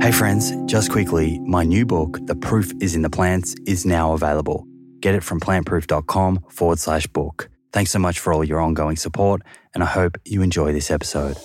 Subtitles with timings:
[0.00, 4.14] Hey friends, just quickly, my new book, The Proof is in the Plants, is now
[4.14, 4.66] available.
[5.00, 7.50] Get it from plantproof.com forward slash book.
[7.74, 9.42] Thanks so much for all your ongoing support,
[9.74, 11.36] and I hope you enjoy this episode.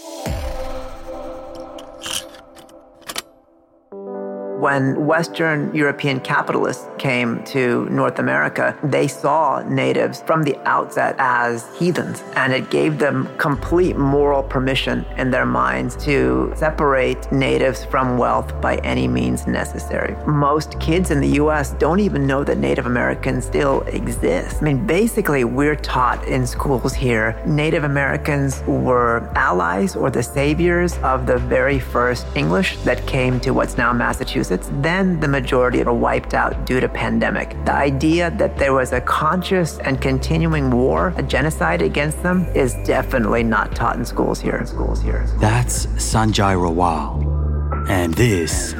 [4.65, 11.69] When Western European capitalists came to North America, they saw natives from the outset as
[11.77, 18.17] heathens, and it gave them complete moral permission in their minds to separate natives from
[18.17, 20.15] wealth by any means necessary.
[20.25, 24.63] Most kids in the US don't even know that Native Americans still exist.
[24.63, 30.97] I mean, basically, we're taught in schools here Native Americans were allies or the saviors
[31.03, 35.83] of the very first English that came to what's now Massachusetts Massachusetts, then the majority
[35.83, 37.49] were wiped out due to pandemic.
[37.65, 42.75] The idea that there was a conscious and continuing war, a genocide against them, is
[42.85, 44.57] definitely not taught in schools here.
[44.57, 45.25] In schools here.
[45.39, 48.73] That's Sanjay Rawal, and this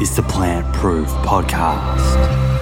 [0.00, 2.61] is the Plant Proof Podcast.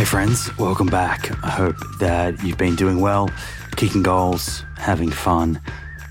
[0.00, 1.30] Hey, friends, welcome back.
[1.44, 3.28] I hope that you've been doing well,
[3.76, 5.60] kicking goals, having fun,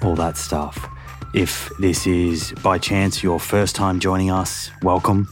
[0.04, 0.88] all that stuff.
[1.34, 5.28] If this is by chance your first time joining us, welcome.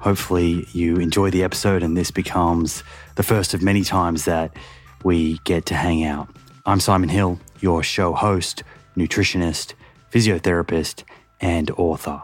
[0.00, 2.82] Hopefully, you enjoy the episode and this becomes
[3.16, 4.56] the first of many times that
[5.04, 6.34] we get to hang out.
[6.64, 8.62] I'm Simon Hill, your show host,
[8.96, 9.74] nutritionist,
[10.10, 11.04] physiotherapist,
[11.42, 12.22] and author.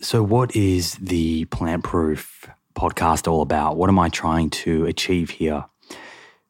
[0.00, 2.48] So, what is the plant proof
[2.80, 3.76] podcast all about?
[3.76, 5.66] What am I trying to achieve here?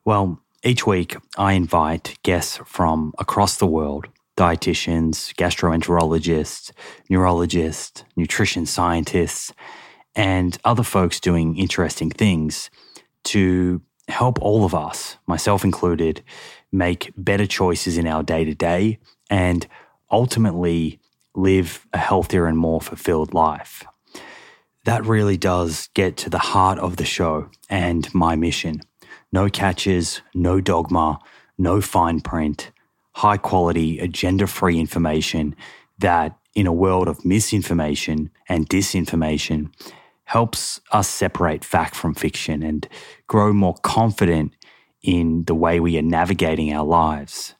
[0.05, 6.71] Well, each week I invite guests from across the world dietitians, gastroenterologists,
[7.11, 9.53] neurologists, nutrition scientists,
[10.15, 12.71] and other folks doing interesting things
[13.25, 16.23] to help all of us, myself included,
[16.73, 18.99] make better choices in our day to day
[19.29, 19.67] and
[20.11, 21.01] ultimately
[21.35, 23.85] live a healthier and more fulfilled life
[24.85, 28.81] that really does get to the heart of the show and my mission.
[29.33, 31.19] No catches, no dogma,
[31.59, 32.71] no fine print,
[33.13, 35.55] high quality, agenda free information
[35.99, 39.73] that, in a world of misinformation and disinformation,
[40.25, 42.89] helps us separate fact from fiction and
[43.27, 44.53] grow more confident
[45.03, 47.55] in the way we are navigating our lives.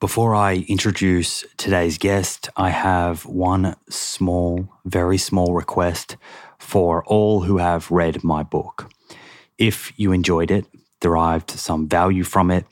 [0.00, 6.16] Before I introduce today's guest, I have one small, very small request
[6.58, 8.90] for all who have read my book.
[9.56, 10.66] If you enjoyed it,
[11.00, 12.66] derived some value from it,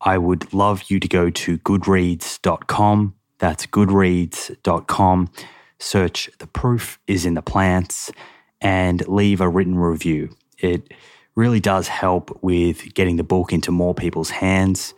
[0.00, 3.14] I would love you to go to goodreads.com.
[3.38, 5.30] That's goodreads.com.
[5.78, 8.10] Search The Proof is in the Plants
[8.60, 10.34] and leave a written review.
[10.58, 10.94] It
[11.34, 14.94] really does help with getting the book into more people's hands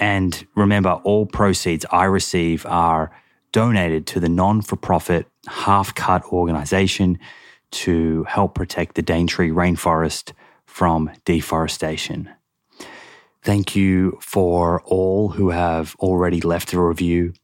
[0.00, 3.10] and remember, all proceeds I receive are
[3.52, 7.18] donated to the non for profit Half Cut organization
[7.70, 10.32] to help protect the Daintree rainforest
[10.66, 12.30] from deforestation.
[13.42, 17.34] Thank you for all who have already left a review,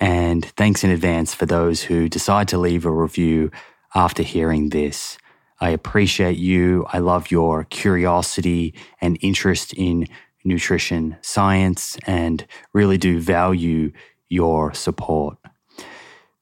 [0.00, 3.50] and thanks in advance for those who decide to leave a review
[3.94, 5.16] after hearing this.
[5.60, 6.84] I appreciate you.
[6.92, 10.08] I love your curiosity and interest in
[10.44, 13.92] nutrition science and really do value
[14.28, 15.38] your support.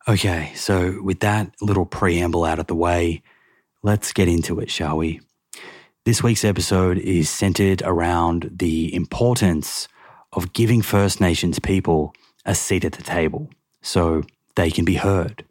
[0.08, 3.22] Okay, so with that little preamble out of the way,
[3.82, 5.20] let's get into it, shall we?
[6.04, 9.86] This week's episode is centered around the importance
[10.32, 12.12] of giving First Nations people
[12.44, 13.48] a seat at the table
[13.82, 14.24] so
[14.56, 15.44] they can be heard,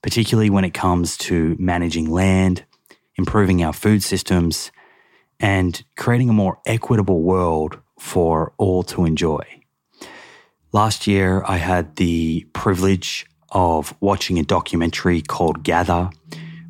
[0.00, 2.64] particularly when it comes to managing land,
[3.16, 4.72] improving our food systems,
[5.38, 9.44] and creating a more equitable world for all to enjoy.
[10.72, 16.10] Last year, I had the privilege of watching a documentary called Gather,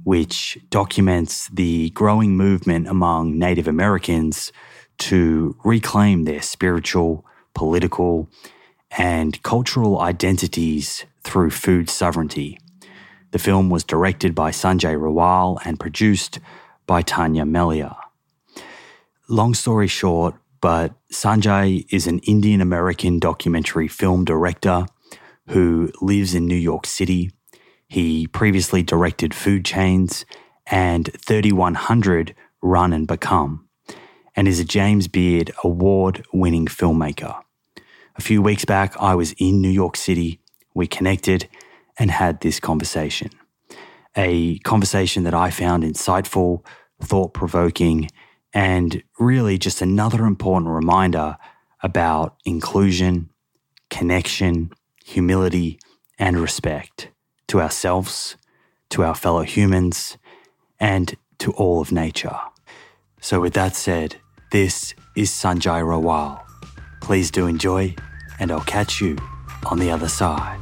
[0.04, 4.52] which documents the growing movement among Native Americans
[4.98, 7.24] to reclaim their spiritual,
[7.54, 8.28] political,
[8.98, 12.58] and cultural identities through food sovereignty.
[13.30, 16.40] The film was directed by Sanjay Rawal and produced
[16.86, 17.96] by Tanya Meillier.
[19.28, 24.86] Long story short, but Sanjay is an Indian American documentary film director
[25.48, 27.32] who lives in New York City.
[27.88, 30.24] He previously directed Food Chains
[30.66, 33.68] and 3100 Run and Become,
[34.36, 37.42] and is a James Beard award winning filmmaker.
[38.14, 40.40] A few weeks back, I was in New York City.
[40.74, 41.48] We connected
[41.98, 43.30] and had this conversation.
[44.16, 46.64] A conversation that I found insightful,
[47.00, 48.08] thought provoking,
[48.54, 51.36] and really just another important reminder
[51.82, 53.30] about inclusion,
[53.90, 54.72] connection,
[55.04, 55.78] humility,
[56.18, 57.08] and respect
[57.48, 58.36] to ourselves,
[58.90, 60.16] to our fellow humans,
[60.78, 62.38] and to all of nature.
[63.20, 64.16] So, with that said,
[64.50, 66.42] this is Sanjay Rawal.
[67.00, 67.94] Please do enjoy,
[68.38, 69.16] and I'll catch you
[69.66, 70.60] on the other side.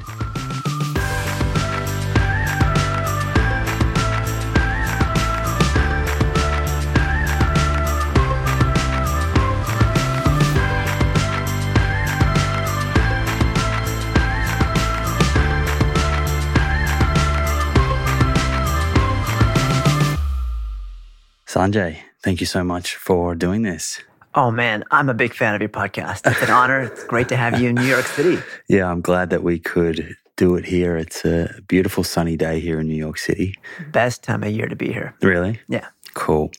[21.60, 24.00] Sanjay, thank you so much for doing this.
[24.34, 26.22] Oh man, I'm a big fan of your podcast.
[26.24, 26.80] It's an honor.
[26.80, 28.42] it's great to have you in New York City.
[28.70, 30.96] Yeah, I'm glad that we could do it here.
[30.96, 33.56] It's a beautiful sunny day here in New York City.
[33.92, 35.14] Best time of year to be here.
[35.20, 35.60] Really?
[35.68, 35.88] Yeah.
[36.14, 36.50] Cool.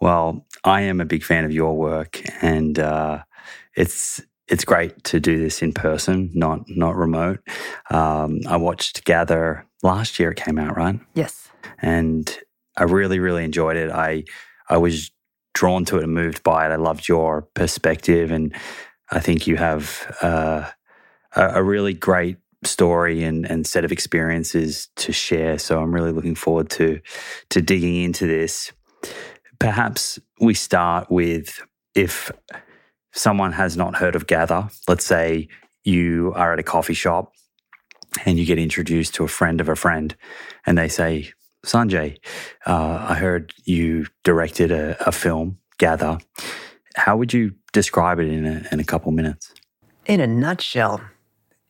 [0.00, 3.22] Well, I am a big fan of your work, and uh,
[3.76, 7.38] it's it's great to do this in person, not not remote.
[7.88, 10.32] Um, I watched Gather last year.
[10.32, 10.98] It came out, right?
[11.14, 11.52] Yes.
[11.80, 12.36] And
[12.80, 13.90] I really, really enjoyed it.
[13.90, 14.24] I
[14.68, 15.10] I was
[15.54, 16.72] drawn to it and moved by it.
[16.72, 18.54] I loved your perspective, and
[19.10, 20.70] I think you have uh,
[21.36, 25.58] a, a really great story and, and set of experiences to share.
[25.58, 27.00] So I'm really looking forward to
[27.50, 28.72] to digging into this.
[29.58, 31.60] Perhaps we start with
[31.94, 32.30] if
[33.12, 34.68] someone has not heard of Gather.
[34.88, 35.48] Let's say
[35.84, 37.32] you are at a coffee shop
[38.24, 40.16] and you get introduced to a friend of a friend,
[40.66, 41.32] and they say,
[41.64, 42.18] Sanjay,
[42.66, 46.18] uh, I heard you directed a, a, film, Gather.
[46.96, 49.52] How would you describe it in a, in a couple minutes?
[50.06, 51.00] In a nutshell,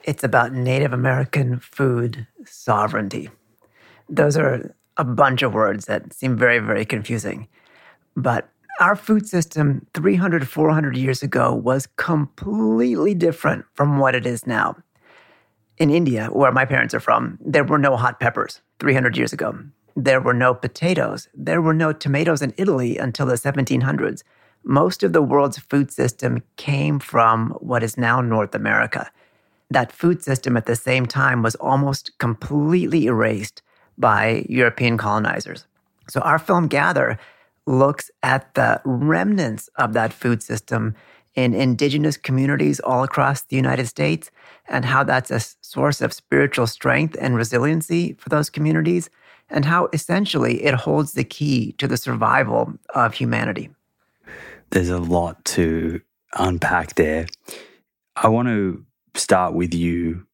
[0.04, 3.30] it's about Native American food sovereignty.
[4.08, 7.48] Those are a bunch of words that seem very, very confusing.
[8.16, 8.48] But
[8.80, 14.76] our food system 300, 400 years ago was completely different from what it is now.
[15.76, 19.58] In India, where my parents are from, there were no hot peppers 300 years ago.
[19.96, 21.28] There were no potatoes.
[21.34, 24.22] There were no tomatoes in Italy until the 1700s.
[24.62, 29.10] Most of the world's food system came from what is now North America.
[29.70, 33.62] That food system at the same time was almost completely erased
[33.96, 35.66] by European colonizers.
[36.08, 37.18] So our film Gather
[37.66, 40.94] looks at the remnants of that food system
[41.34, 44.30] in indigenous communities all across the United States
[44.68, 49.08] and how that's a source of spiritual strength and resiliency for those communities
[49.50, 53.70] and how essentially it holds the key to the survival of humanity.
[54.70, 56.00] There's a lot to
[56.34, 57.26] unpack there.
[58.16, 60.26] I want to start with you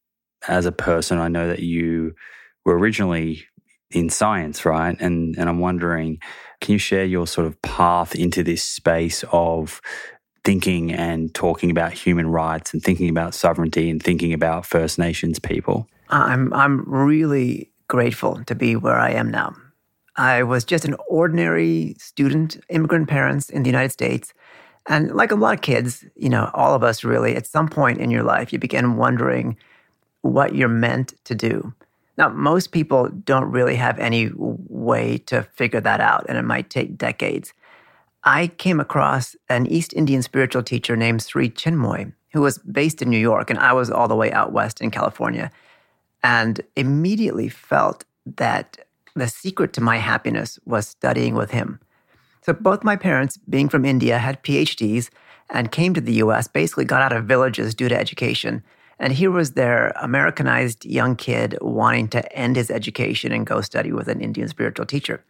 [0.49, 1.19] as a person.
[1.19, 2.15] I know that you
[2.65, 3.47] were originally
[3.91, 4.97] in science, right?
[5.01, 6.19] And and I'm wondering,
[6.61, 9.81] can you share your sort of path into this space of
[10.45, 15.39] thinking and talking about human rights and thinking about sovereignty and thinking about First Nations
[15.39, 15.89] people?
[16.11, 19.55] I'm I'm really grateful to be where I am now.
[20.17, 24.33] I was just an ordinary student, immigrant parents in the United States.
[24.89, 27.99] And like a lot of kids, you know, all of us really, at some point
[27.99, 29.57] in your life, you begin wondering
[30.23, 31.75] what you're meant to do.
[32.17, 36.71] Now, most people don't really have any way to figure that out, and it might
[36.71, 37.53] take decades.
[38.25, 43.11] I came across an East Indian spiritual teacher named Sri Chinmoy, who was based in
[43.11, 45.51] New York, and I was all the way out west in California
[46.27, 48.79] and immediately felt that
[49.15, 51.79] the secret to my happiness was studying with him.
[52.43, 55.09] So, both my parents, being from India, had PhDs
[55.51, 58.65] and came to the US, basically got out of villages due to education.
[58.99, 63.93] And here was their Americanized young kid wanting to end his education and go study
[63.93, 65.23] with an Indian spiritual teacher.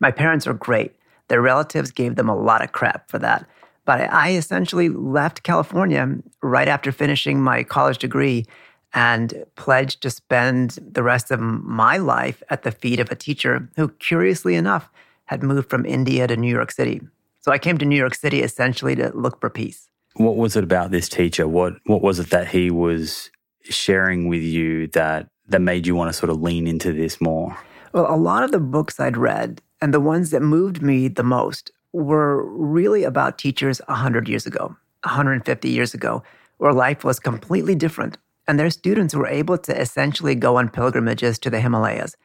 [0.00, 0.92] My parents were great.
[1.28, 3.46] Their relatives gave them a lot of crap for that.
[3.84, 8.46] But I essentially left California right after finishing my college degree
[8.94, 13.68] and pledged to spend the rest of my life at the feet of a teacher
[13.76, 14.90] who, curiously enough,
[15.26, 17.00] had moved from India to New York City.
[17.40, 19.88] So I came to New York City essentially to look for peace.
[20.14, 21.48] What was it about this teacher?
[21.48, 23.30] What what was it that he was
[23.64, 27.56] sharing with you that that made you want to sort of lean into this more?
[27.92, 31.22] Well, a lot of the books I'd read and the ones that moved me the
[31.22, 36.22] most were really about teachers 100 years ago, 150 years ago,
[36.58, 41.38] where life was completely different and their students were able to essentially go on pilgrimages
[41.40, 42.16] to the Himalayas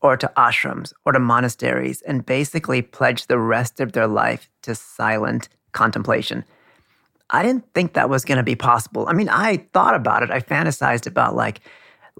[0.00, 4.74] or to ashrams or to monasteries and basically pledge the rest of their life to
[4.74, 6.44] silent contemplation.
[7.30, 9.06] I didn't think that was going to be possible.
[9.08, 11.60] I mean, I thought about it, I fantasized about like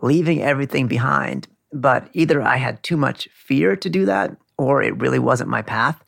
[0.00, 4.98] leaving everything behind, but either I had too much fear to do that or it
[4.98, 6.02] really wasn't my path.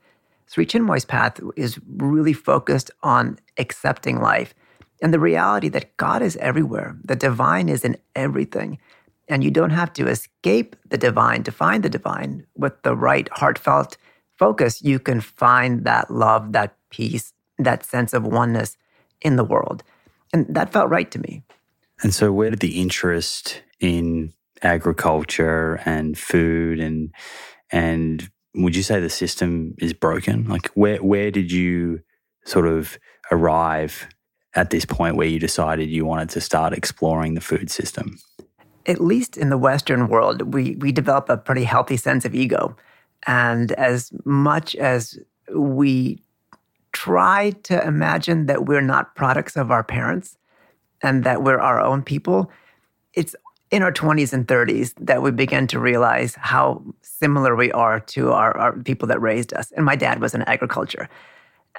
[0.47, 4.55] Sri Chinmoy's path is really focused on accepting life
[5.05, 6.97] and the reality that God is everywhere.
[7.05, 8.79] The divine is in everything.
[9.29, 12.47] And you don't have to escape the divine to find the divine.
[12.57, 13.99] With the right heartfelt
[14.39, 18.79] focus, you can find that love, that peace, that sense of oneness
[19.21, 19.85] in the world.
[20.33, 21.43] And that felt right to me.
[22.03, 24.33] And so, where did the interest in
[24.63, 27.13] agriculture and food and
[27.71, 30.49] and would you say the system is broken?
[30.49, 32.01] Like, where where did you
[32.47, 32.99] sort of
[33.31, 34.09] arrive
[34.55, 38.19] at this point where you decided you wanted to start exploring the food system?
[38.87, 42.77] At least in the Western world, we we develop a pretty healthy sense of ego,
[43.27, 45.19] and as much as
[45.55, 46.19] we
[46.93, 50.39] try to imagine that we're not products of our parents
[51.03, 52.51] and that we're our own people,
[53.15, 53.35] it's
[53.71, 58.31] in our 20s and 30s that we begin to realize how similar we are to
[58.31, 59.73] our, our, people that raised us.
[59.73, 61.09] And my dad was in agriculture.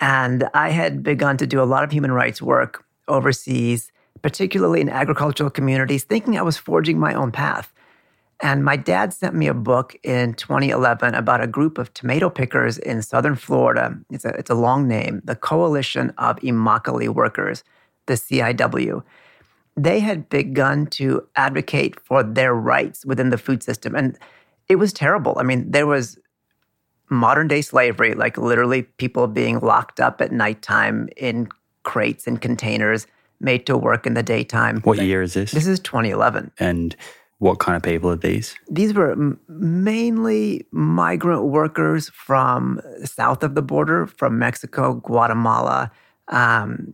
[0.01, 4.89] And I had begun to do a lot of human rights work overseas, particularly in
[4.89, 7.71] agricultural communities, thinking I was forging my own path.
[8.41, 12.77] And my dad sent me a book in 2011 about a group of tomato pickers
[12.77, 13.97] in southern Florida.
[14.09, 17.63] It's a, it's a long name, the Coalition of Immokalee Workers,
[18.07, 19.03] the CIW.
[19.77, 23.95] They had begun to advocate for their rights within the food system.
[23.95, 24.17] And
[24.67, 25.35] it was terrible.
[25.37, 26.17] I mean, there was
[27.09, 31.49] modern day slavery, like literally people being locked up at nighttime in
[31.83, 33.07] crates and containers
[33.39, 34.81] made to work in the daytime.
[34.81, 35.51] What year is this?
[35.51, 36.51] This is 2011.
[36.59, 36.95] And
[37.39, 38.55] what kind of people are these?
[38.69, 45.91] These were m- mainly migrant workers from south of the border, from Mexico, Guatemala,
[46.29, 46.93] um,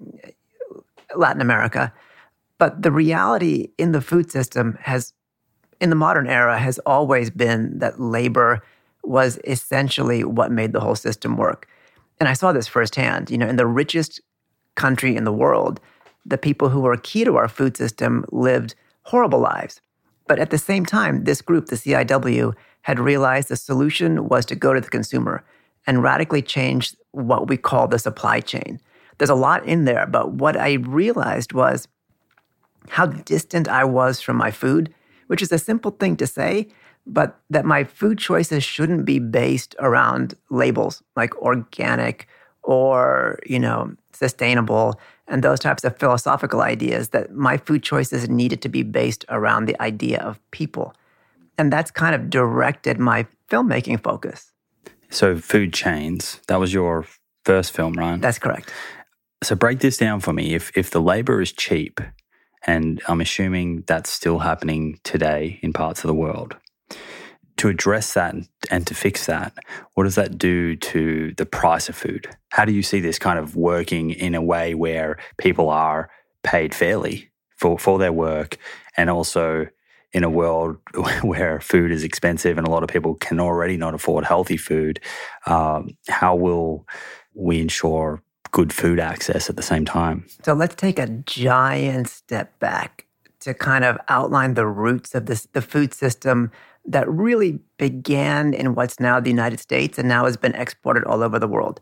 [1.15, 1.93] Latin America.
[2.57, 5.13] But the reality in the food system has,
[5.79, 8.61] in the modern era, has always been that labor
[9.03, 11.67] was essentially what made the whole system work.
[12.20, 13.29] And I saw this firsthand.
[13.29, 14.22] You know, in the richest
[14.75, 15.79] country in the world,
[16.25, 19.81] the people who were key to our food system lived horrible lives.
[20.27, 22.53] But at the same time, this group, the CIW,
[22.84, 25.43] had realized the solution was to go to the consumer
[25.88, 28.79] and radically change what we call the supply chain.
[29.17, 31.88] There's a lot in there, but what I realized was
[32.89, 34.93] how distant I was from my food,
[35.27, 36.67] which is a simple thing to say,
[37.05, 42.27] but that my food choices shouldn't be based around labels like organic
[42.63, 48.62] or, you know, sustainable and those types of philosophical ideas that my food choices needed
[48.62, 50.93] to be based around the idea of people.
[51.58, 54.51] And that's kind of directed my filmmaking focus.
[55.10, 57.05] So, food chains, that was your
[57.43, 58.20] first film, right?
[58.22, 58.72] That's correct.
[59.43, 60.53] So, break this down for me.
[60.53, 62.00] If, if the labor is cheap,
[62.65, 66.55] and I'm assuming that's still happening today in parts of the world,
[67.61, 68.33] to address that
[68.71, 69.53] and to fix that,
[69.93, 72.27] what does that do to the price of food?
[72.49, 76.09] How do you see this kind of working in a way where people are
[76.41, 78.57] paid fairly for, for their work
[78.97, 79.67] and also
[80.11, 80.77] in a world
[81.21, 84.99] where food is expensive and a lot of people can already not afford healthy food?
[85.45, 86.87] Um, how will
[87.35, 90.25] we ensure good food access at the same time?
[90.43, 93.05] So let's take a giant step back
[93.41, 96.51] to kind of outline the roots of this the food system
[96.85, 101.23] that really began in what's now the United States and now has been exported all
[101.23, 101.79] over the world.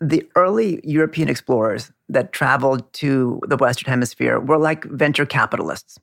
[0.00, 5.98] The early European explorers that traveled to the Western Hemisphere were like venture capitalists.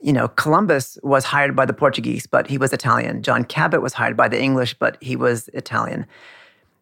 [0.00, 3.22] You know, Columbus was hired by the Portuguese, but he was Italian.
[3.22, 6.06] John Cabot was hired by the English, but he was Italian.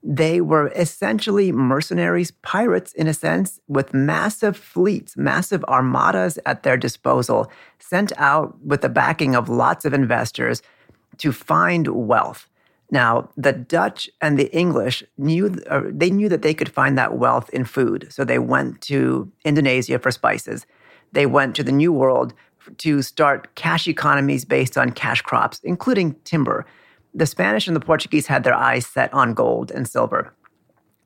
[0.06, 6.76] They were essentially mercenaries, pirates in a sense, with massive fleets, massive armadas at their
[6.76, 10.60] disposal, sent out with the backing of lots of investors
[11.18, 12.48] to find wealth.
[12.90, 17.16] Now, the Dutch and the English knew uh, they knew that they could find that
[17.16, 18.06] wealth in food.
[18.10, 20.66] So they went to Indonesia for spices.
[21.12, 22.34] They went to the New World
[22.78, 26.66] to start cash economies based on cash crops, including timber.
[27.14, 30.32] The Spanish and the Portuguese had their eyes set on gold and silver.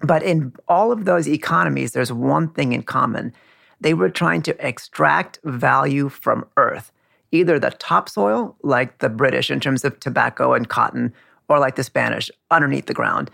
[0.00, 3.32] But in all of those economies, there's one thing in common.
[3.80, 6.92] They were trying to extract value from earth
[7.32, 11.12] either the topsoil, like the British in terms of tobacco and cotton,
[11.48, 13.30] or like the Spanish, underneath the ground.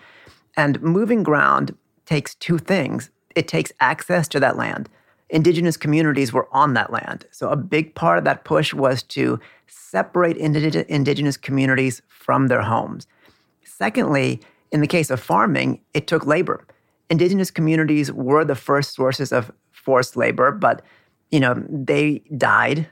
[0.56, 4.88] And moving ground takes two things it takes access to that land.
[5.30, 7.26] Indigenous communities were on that land.
[7.30, 13.06] So, a big part of that push was to separate indigenous communities from their homes.
[13.64, 16.66] Secondly, in the case of farming, it took labor.
[17.10, 20.82] Indigenous communities were the first sources of forced labor, but
[21.30, 22.88] you know, they died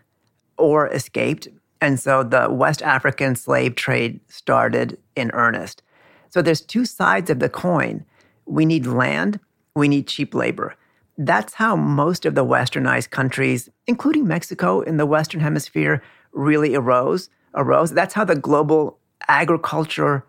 [0.56, 1.48] or escaped.
[1.80, 5.82] And so the West African slave trade started in earnest.
[6.30, 8.04] So there's two sides of the coin.
[8.46, 9.38] we need land,
[9.76, 10.74] we need cheap labor.
[11.18, 17.28] That's how most of the westernized countries, including Mexico in the Western Hemisphere, really arose.
[17.54, 17.92] arose.
[17.92, 20.24] That's how the global agriculture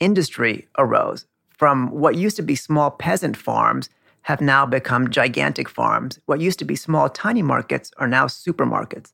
[0.00, 1.26] industry arose.
[1.50, 3.90] From what used to be small peasant farms
[4.22, 6.18] have now become gigantic farms.
[6.26, 9.12] What used to be small, tiny markets are now supermarkets.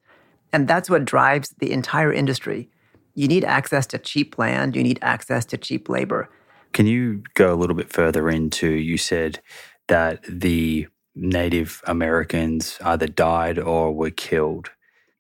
[0.56, 2.70] And that's what drives the entire industry.
[3.14, 6.30] You need access to cheap land, you need access to cheap labor.
[6.72, 9.40] Can you go a little bit further into you said
[9.88, 14.70] that the Native Americans either died or were killed.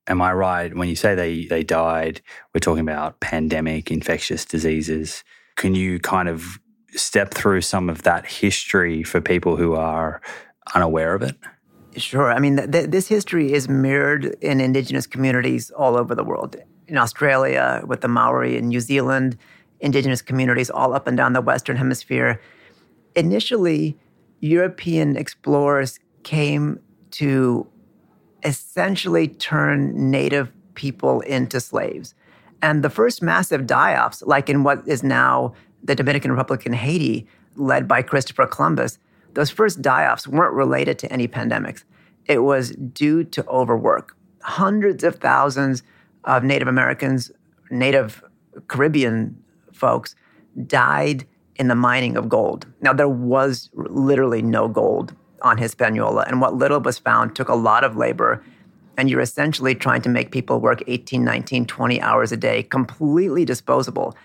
[0.06, 2.20] Am I right when you say they, they died?
[2.54, 5.22] We're talking about pandemic, infectious diseases.
[5.56, 6.58] Can you kind of
[6.92, 10.20] step through some of that history for people who are
[10.74, 11.36] unaware of it?
[11.96, 12.30] Sure.
[12.30, 16.56] I mean, th- th- this history is mirrored in indigenous communities all over the world.
[16.88, 19.36] In Australia, with the Maori, in New Zealand,
[19.80, 22.40] indigenous communities all up and down the Western Hemisphere.
[23.14, 23.96] Initially,
[24.40, 26.78] European explorers came
[27.12, 27.66] to
[28.44, 32.14] essentially turn native people into slaves.
[32.62, 36.74] And the first massive die offs, like in what is now the Dominican Republic and
[36.74, 37.26] Haiti,
[37.56, 38.98] led by Christopher Columbus,
[39.36, 41.84] those first die offs weren't related to any pandemics.
[42.24, 44.16] It was due to overwork.
[44.40, 45.82] Hundreds of thousands
[46.24, 47.30] of Native Americans,
[47.70, 48.24] Native
[48.66, 49.36] Caribbean
[49.72, 50.14] folks
[50.66, 51.26] died
[51.56, 52.66] in the mining of gold.
[52.80, 57.54] Now, there was literally no gold on Hispaniola, and what little was found took a
[57.54, 58.42] lot of labor.
[58.96, 63.44] And you're essentially trying to make people work 18, 19, 20 hours a day, completely
[63.44, 64.16] disposable.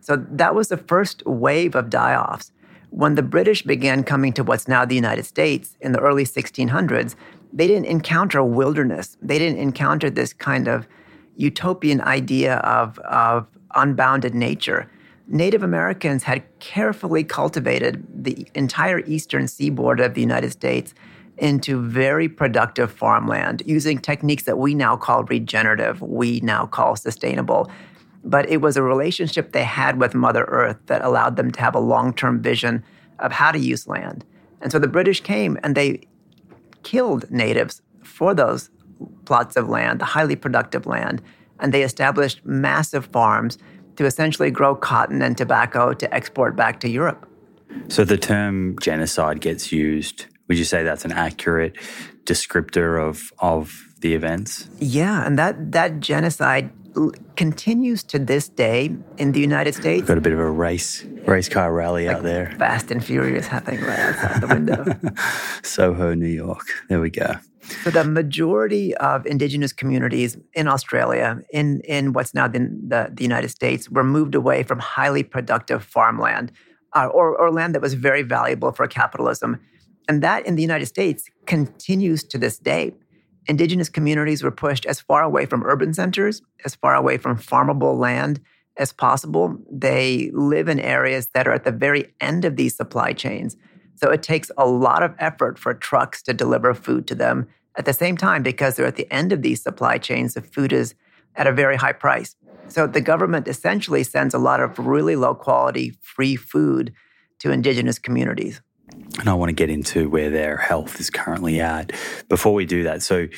[0.00, 2.52] So that was the first wave of die offs.
[2.96, 7.14] When the British began coming to what's now the United States in the early 1600s,
[7.52, 9.18] they didn't encounter wilderness.
[9.20, 10.88] They didn't encounter this kind of
[11.36, 14.90] utopian idea of, of unbounded nature.
[15.28, 20.94] Native Americans had carefully cultivated the entire eastern seaboard of the United States
[21.36, 27.70] into very productive farmland using techniques that we now call regenerative, we now call sustainable.
[28.26, 31.74] But it was a relationship they had with Mother Earth that allowed them to have
[31.74, 32.84] a long term vision
[33.20, 34.24] of how to use land.
[34.60, 36.02] And so the British came and they
[36.82, 38.70] killed natives for those
[39.24, 41.22] plots of land, the highly productive land,
[41.60, 43.58] and they established massive farms
[43.96, 47.28] to essentially grow cotton and tobacco to export back to Europe.
[47.88, 50.26] So the term genocide gets used.
[50.48, 51.76] Would you say that's an accurate
[52.24, 54.68] descriptor of of the events?
[54.78, 56.70] Yeah, and that that genocide
[57.36, 60.02] continues to this day in the United States.
[60.02, 62.54] We've got a bit of a race race car rally like out there.
[62.58, 65.14] Fast and Furious happening right outside the window.
[65.62, 66.66] Soho, New York.
[66.88, 67.36] There we go.
[67.82, 73.22] So the majority of indigenous communities in Australia, in, in what's now the, the, the
[73.22, 76.52] United States, were moved away from highly productive farmland
[76.94, 79.60] uh, or, or land that was very valuable for capitalism.
[80.08, 82.94] And that in the United States continues to this day.
[83.48, 87.98] Indigenous communities were pushed as far away from urban centers, as far away from farmable
[87.98, 88.40] land
[88.76, 89.56] as possible.
[89.70, 93.56] They live in areas that are at the very end of these supply chains.
[93.94, 97.48] So it takes a lot of effort for trucks to deliver food to them.
[97.78, 100.72] At the same time, because they're at the end of these supply chains, the food
[100.72, 100.94] is
[101.34, 102.36] at a very high price.
[102.68, 106.92] So the government essentially sends a lot of really low quality free food
[107.38, 108.60] to indigenous communities.
[109.18, 111.92] And I want to get into where their health is currently at.
[112.28, 113.28] Before we do that, so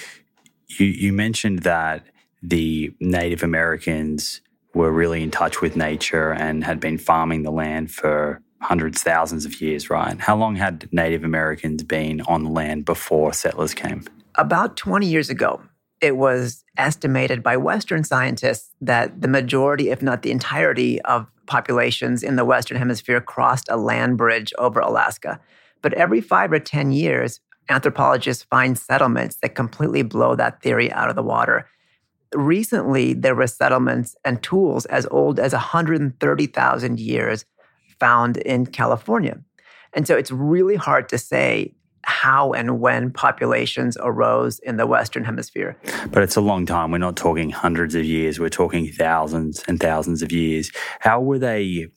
[0.78, 2.04] you, you mentioned that
[2.42, 4.40] the Native Americans
[4.74, 9.44] were really in touch with nature and had been farming the land for hundreds, thousands
[9.44, 10.18] of years, right?
[10.20, 14.04] How long had Native Americans been on the land before settlers came?
[14.34, 15.60] About 20 years ago,
[16.00, 22.22] it was estimated by Western scientists that the majority, if not the entirety, of populations
[22.22, 25.40] in the Western Hemisphere crossed a land bridge over Alaska.
[25.82, 31.10] But every five or 10 years, anthropologists find settlements that completely blow that theory out
[31.10, 31.68] of the water.
[32.34, 37.44] Recently, there were settlements and tools as old as 130,000 years
[37.98, 39.38] found in California.
[39.94, 41.74] And so it's really hard to say
[42.08, 45.76] how and when populations arose in the Western Hemisphere.
[46.10, 46.90] But it's a long time.
[46.90, 50.72] We're not talking hundreds of years, we're talking thousands and thousands of years.
[51.00, 51.88] How were they?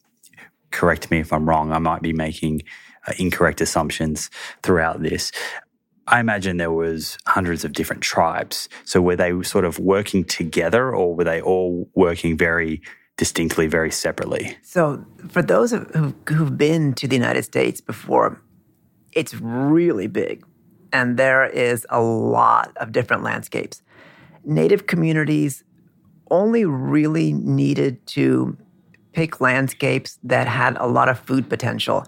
[0.69, 2.63] Correct me if I'm wrong, I might be making
[3.07, 4.29] uh, incorrect assumptions
[4.63, 5.31] throughout this.
[6.07, 8.67] I imagine there was hundreds of different tribes.
[8.83, 12.81] So were they sort of working together or were they all working very
[13.17, 14.57] distinctly, very separately.
[14.63, 18.41] So, for those who, who've been to the United States before,
[19.13, 20.45] it's really big.
[20.93, 23.81] And there is a lot of different landscapes.
[24.43, 25.63] Native communities
[26.29, 28.57] only really needed to
[29.13, 32.05] pick landscapes that had a lot of food potential.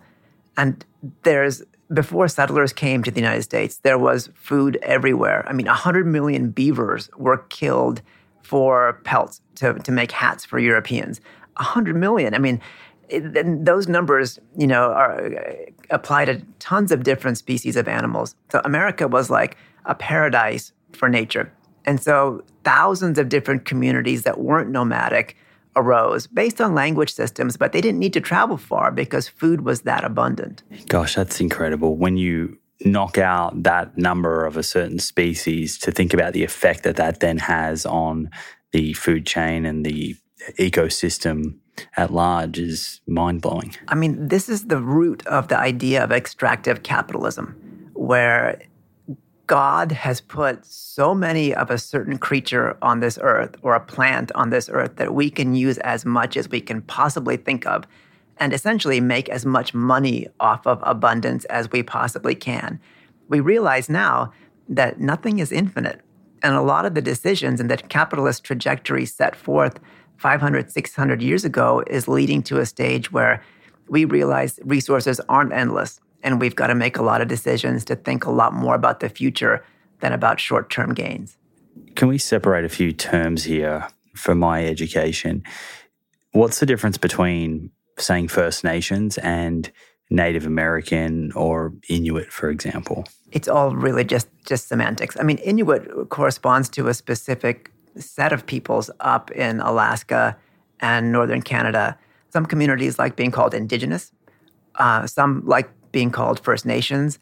[0.57, 0.83] And
[1.23, 1.63] there's
[1.93, 5.45] before settlers came to the United States, there was food everywhere.
[5.47, 8.01] I mean, 100 million beavers were killed
[8.41, 11.21] for pelts to, to make hats for Europeans.
[11.57, 12.33] 100 million.
[12.33, 12.61] I mean,
[13.09, 15.53] those numbers, you know, are uh,
[15.89, 18.35] apply to tons of different species of animals.
[18.51, 21.51] So America was like a paradise for nature.
[21.85, 25.35] And so thousands of different communities that weren't nomadic
[25.75, 29.81] arose based on language systems, but they didn't need to travel far because food was
[29.81, 30.63] that abundant.
[30.87, 31.97] Gosh, that's incredible.
[31.97, 36.83] When you knock out that number of a certain species to think about the effect
[36.83, 38.29] that that then has on
[38.71, 40.15] the food chain and the
[40.59, 41.55] ecosystem
[41.97, 43.75] at large is mind blowing.
[43.87, 47.55] I mean, this is the root of the idea of extractive capitalism,
[47.93, 48.61] where
[49.47, 54.31] God has put so many of a certain creature on this earth or a plant
[54.35, 57.83] on this earth that we can use as much as we can possibly think of
[58.37, 62.79] and essentially make as much money off of abundance as we possibly can.
[63.27, 64.31] We realize now
[64.69, 66.01] that nothing is infinite.
[66.41, 69.79] And a lot of the decisions and the capitalist trajectory set forth
[70.23, 73.43] 500, 600 years ago is leading to a stage where
[73.89, 77.97] we realize resources aren't endless and we've got to make a lot of decisions to
[77.97, 79.65] think a lot more about the future
[79.99, 81.37] than about short term gains.
[81.97, 85.43] Can we separate a few terms here for my education?
[86.31, 89.69] What's the difference between saying First Nations and
[90.09, 93.03] Native American or Inuit, for example?
[93.33, 95.17] It's all really just just semantics.
[95.19, 100.37] I mean, Inuit corresponds to a specific set of peoples up in Alaska
[100.79, 101.97] and northern Canada.
[102.29, 104.11] Some communities like being called Indigenous.
[104.75, 107.19] Uh, some like being called First Nations.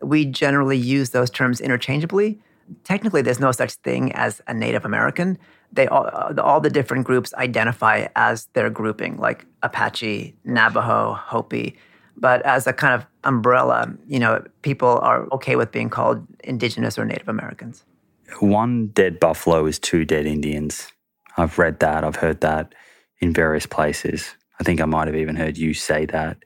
[0.00, 2.40] We generally use those terms interchangeably.
[2.84, 5.38] Technically, there's no such thing as a Native American.
[5.72, 11.76] They all, all the different groups identify as their grouping, like Apache, Navajo, Hopi.
[12.16, 16.98] But as a kind of umbrella, you know, people are okay with being called Indigenous
[16.98, 17.84] or Native Americans.
[18.40, 20.88] One dead buffalo is two dead Indians.
[21.36, 22.04] I've read that.
[22.04, 22.74] I've heard that
[23.20, 24.34] in various places.
[24.60, 26.42] I think I might have even heard you say that.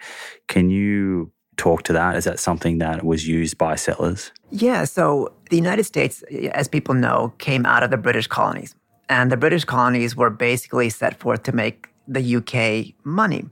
[0.48, 2.16] Can you talk to that?
[2.16, 4.32] Is that something that was used by settlers?
[4.50, 4.84] Yeah.
[4.84, 6.22] So the United States,
[6.52, 8.74] as people know, came out of the British colonies.
[9.08, 13.44] And the British colonies were basically set forth to make the UK money.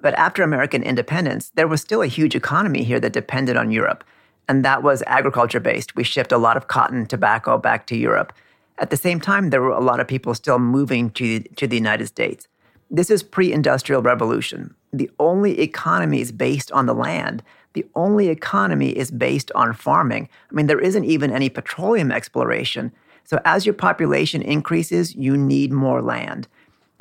[0.00, 4.04] But after American independence, there was still a huge economy here that depended on Europe.
[4.50, 5.94] And that was agriculture based.
[5.94, 8.32] We shipped a lot of cotton, tobacco back to Europe.
[8.78, 11.76] At the same time, there were a lot of people still moving to, to the
[11.76, 12.48] United States.
[12.90, 17.44] This is pre industrial revolution the only economy is based on the land.
[17.74, 20.28] The only economy is based on farming.
[20.50, 22.90] I mean, there isn't even any petroleum exploration.
[23.22, 26.48] So, as your population increases, you need more land.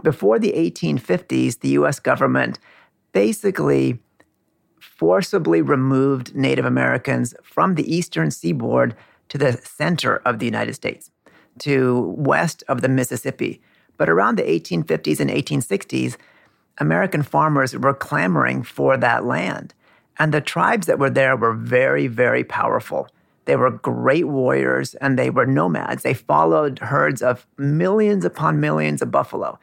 [0.03, 2.59] Before the 1850s, the US government
[3.11, 3.97] basically
[4.99, 8.93] forcibly removed Native Americans from the eastern seaboard
[9.29, 11.09] to the center of the United States,
[11.59, 13.61] to west of the Mississippi.
[13.95, 16.17] But around the 1850s and 1860s,
[16.79, 19.73] American farmers were clamoring for that land.
[20.17, 23.07] And the tribes that were there were very, very powerful.
[23.45, 26.03] They were great warriors and they were nomads.
[26.03, 29.59] They followed herds of millions upon millions of buffalo.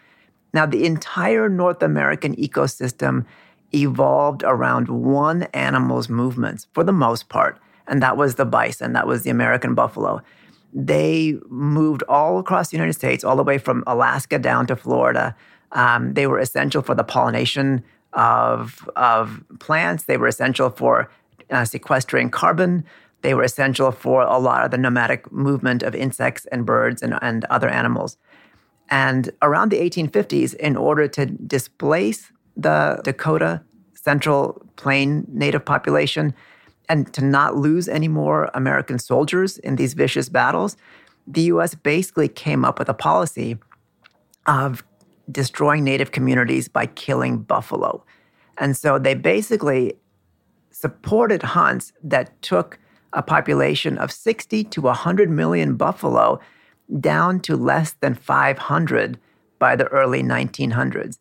[0.54, 3.26] Now, the entire North American ecosystem
[3.82, 9.06] evolved around one animal's movements for the most part, and that was the bison, that
[9.06, 10.22] was the American buffalo.
[10.72, 15.34] They moved all across the United States, all the way from Alaska down to Florida.
[15.72, 20.04] Um, they were essential for the pollination of, of plants.
[20.04, 21.10] They were essential for
[21.50, 22.84] uh, sequestering carbon.
[23.22, 27.18] They were essential for a lot of the nomadic movement of insects and birds and,
[27.22, 28.18] and other animals.
[28.88, 33.62] And around the 1850s, in order to displace the Dakota
[33.94, 36.34] Central Plain native population
[36.88, 40.76] and to not lose any more American soldiers in these vicious battles,
[41.26, 43.58] the US basically came up with a policy
[44.46, 44.84] of
[45.30, 48.04] destroying native communities by killing buffalo.
[48.58, 49.94] And so they basically
[50.70, 52.78] supported hunts that took
[53.12, 56.38] a population of 60 to 100 million buffalo
[57.00, 59.18] down to less than 500
[59.58, 61.18] by the early 1900s.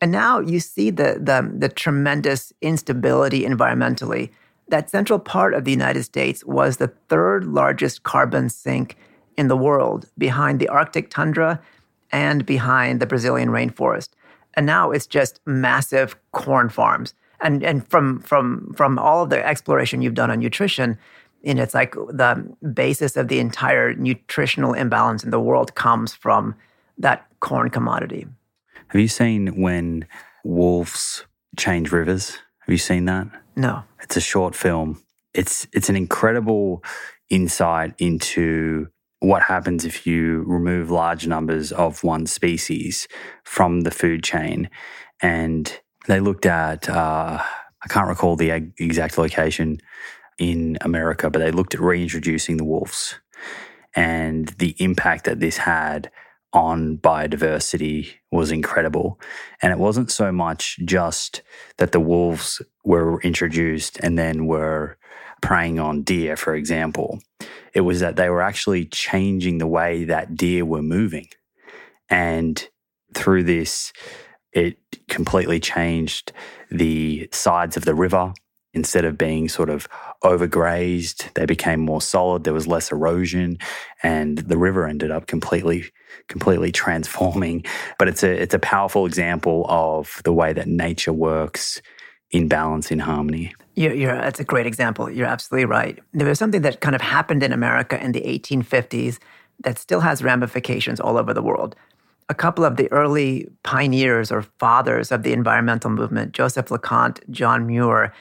[0.00, 4.30] And now you see the, the, the, tremendous instability environmentally.
[4.68, 8.96] That central part of the United States was the third largest carbon sink
[9.36, 11.60] in the world behind the Arctic tundra
[12.12, 14.10] and behind the Brazilian rainforest.
[14.54, 17.14] And now it's just massive corn farms.
[17.40, 20.98] And, and from, from, from all of the exploration you've done on nutrition,
[21.44, 26.54] and it's like the basis of the entire nutritional imbalance in the world comes from
[26.98, 28.26] that corn commodity.
[28.88, 30.06] Have you seen when
[30.44, 31.24] wolves
[31.58, 32.30] change rivers?
[32.60, 33.28] Have you seen that?
[33.54, 33.82] No.
[34.00, 35.02] It's a short film.
[35.34, 36.82] It's it's an incredible
[37.28, 38.88] insight into
[39.20, 43.08] what happens if you remove large numbers of one species
[43.44, 44.70] from the food chain.
[45.20, 47.42] And they looked at, uh,
[47.82, 49.80] I can't recall the exact location
[50.38, 53.16] in America, but they looked at reintroducing the wolves
[53.94, 56.10] and the impact that this had
[56.52, 59.20] on biodiversity was incredible.
[59.62, 61.42] And it wasn't so much just
[61.76, 64.96] that the wolves were introduced and then were
[65.42, 67.20] preying on deer, for example.
[67.74, 71.28] It was that they were actually changing the way that deer were moving.
[72.08, 72.66] And
[73.14, 73.92] through this,
[74.52, 76.32] it completely changed
[76.70, 78.32] the sides of the river.
[78.78, 79.88] Instead of being sort of
[80.22, 82.44] overgrazed, they became more solid.
[82.44, 83.58] There was less erosion,
[84.04, 85.90] and the river ended up completely,
[86.28, 87.64] completely transforming.
[87.98, 91.82] But it's a it's a powerful example of the way that nature works
[92.30, 93.52] in balance, in harmony.
[93.74, 95.10] You're, you're, that's a great example.
[95.10, 95.98] You're absolutely right.
[96.12, 99.18] There was something that kind of happened in America in the 1850s
[99.64, 101.74] that still has ramifications all over the world.
[102.28, 107.66] A couple of the early pioneers or fathers of the environmental movement, Joseph LeConte, John
[107.66, 108.12] Muir,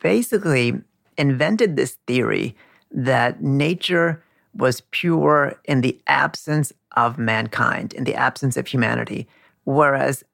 [0.00, 0.80] basically
[1.16, 2.56] invented this theory
[2.90, 4.22] that nature
[4.54, 9.26] was pure in the absence of mankind, in the absence of humanity.
[9.64, 10.24] Whereas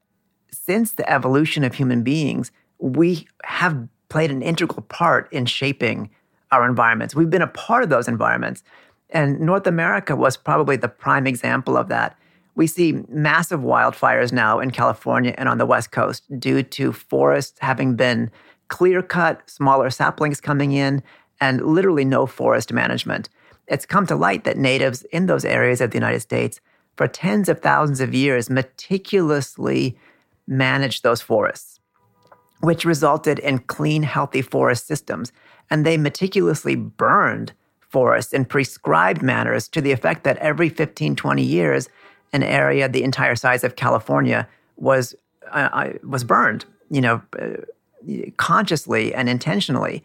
[0.50, 6.10] since the evolution of human beings, we have played an integral part in shaping
[6.50, 7.14] our environments.
[7.14, 8.62] We've been a part of those environments.
[9.10, 12.16] And North America was probably the prime example of that.
[12.54, 17.58] We see massive wildfires now in California and on the West Coast due to forests
[17.60, 18.30] having been
[18.72, 21.02] clear cut, smaller saplings coming in,
[21.42, 23.28] and literally no forest management.
[23.68, 26.58] It's come to light that natives in those areas of the United States
[26.96, 29.98] for tens of thousands of years meticulously
[30.46, 31.72] managed those forests
[32.62, 35.32] which resulted in clean, healthy forest systems.
[35.68, 41.42] And they meticulously burned forests in prescribed manners to the effect that every 15, 20
[41.42, 41.88] years,
[42.32, 45.14] an area the entire size of California was,
[45.50, 47.62] uh, uh was burned, you know, uh,
[48.36, 50.02] consciously and intentionally.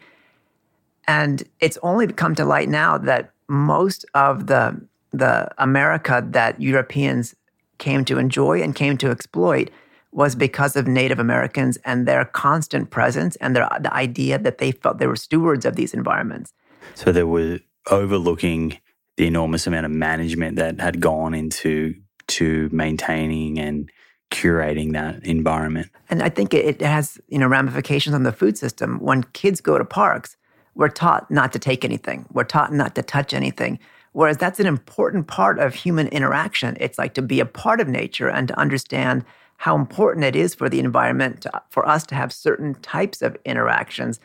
[1.07, 4.79] And it's only come to light now that most of the,
[5.12, 7.36] the America that Europeans
[7.77, 9.69] came to enjoy and came to exploit
[10.12, 14.71] was because of Native Americans and their constant presence and their the idea that they
[14.71, 16.53] felt they were stewards of these environments.
[16.95, 17.60] So they were
[17.91, 18.79] overlooking
[19.17, 21.95] the enormous amount of management that had gone into
[22.27, 23.89] to maintaining and
[24.31, 25.89] curating that environment.
[26.09, 28.99] And I think it has, you know, ramifications on the food system.
[28.99, 30.37] When kids go to parks,
[30.75, 32.25] we're taught not to take anything.
[32.31, 33.79] We're taught not to touch anything.
[34.13, 36.77] Whereas that's an important part of human interaction.
[36.79, 39.25] It's like to be a part of nature and to understand
[39.57, 43.35] how important it is for the environment to, for us to have certain types of
[43.45, 44.19] interactions.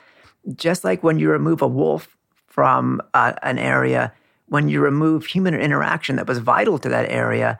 [0.54, 4.12] Just like when you remove a wolf from uh, an area,
[4.46, 7.58] when you remove human interaction that was vital to that area,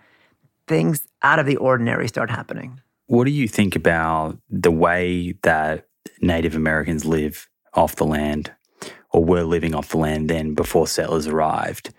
[0.67, 2.81] things out of the ordinary start happening.
[3.07, 5.87] What do you think about the way that
[6.21, 8.53] Native Americans live off the land
[9.11, 11.93] or were living off the land then before settlers arrived?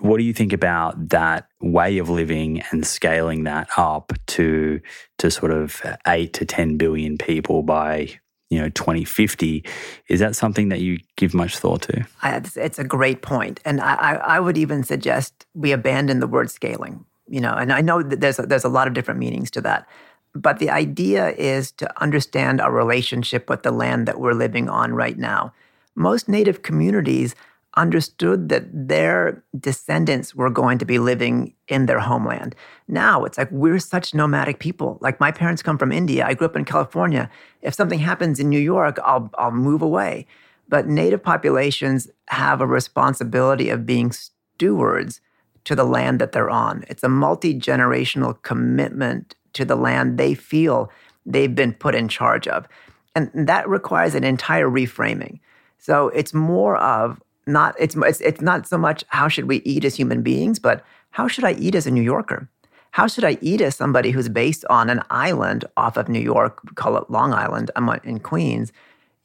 [0.00, 4.80] What do you think about that way of living and scaling that up to
[5.18, 9.64] to sort of eight to ten billion people by you know 2050?
[10.08, 12.06] Is that something that you give much thought to?
[12.22, 17.04] It's a great point, and I, I would even suggest we abandon the word scaling.
[17.30, 19.60] You know, and I know that there's a, there's a lot of different meanings to
[19.62, 19.86] that.
[20.34, 24.92] But the idea is to understand our relationship with the land that we're living on
[24.92, 25.52] right now.
[25.94, 27.34] Most native communities
[27.76, 32.54] understood that their descendants were going to be living in their homeland.
[32.88, 34.98] Now it's like we're such nomadic people.
[35.00, 36.26] Like my parents come from India.
[36.26, 37.30] I grew up in California.
[37.62, 40.26] If something happens in New York, I'll I'll move away.
[40.68, 45.20] But native populations have a responsibility of being stewards
[45.64, 46.84] to the land that they're on.
[46.88, 50.90] It's a multi-generational commitment to the land they feel
[51.26, 52.66] they've been put in charge of.
[53.14, 55.40] And that requires an entire reframing.
[55.78, 59.84] So it's more of not it's, it's it's not so much how should we eat
[59.84, 62.48] as human beings, but how should I eat as a New Yorker?
[62.92, 66.60] How should I eat as somebody who's based on an island off of New York,
[66.74, 68.72] call it Long Island, I'm in Queens?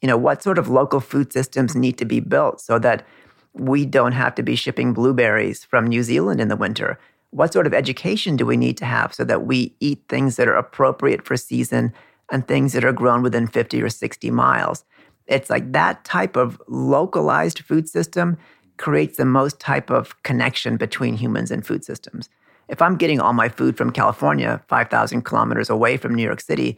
[0.00, 3.04] You know, what sort of local food systems need to be built so that
[3.58, 6.98] we don't have to be shipping blueberries from New Zealand in the winter?
[7.30, 10.48] What sort of education do we need to have so that we eat things that
[10.48, 11.92] are appropriate for season
[12.30, 14.84] and things that are grown within 50 or 60 miles?
[15.26, 18.36] It's like that type of localized food system
[18.76, 22.28] creates the most type of connection between humans and food systems.
[22.68, 26.76] If I'm getting all my food from California, 5,000 kilometers away from New York City,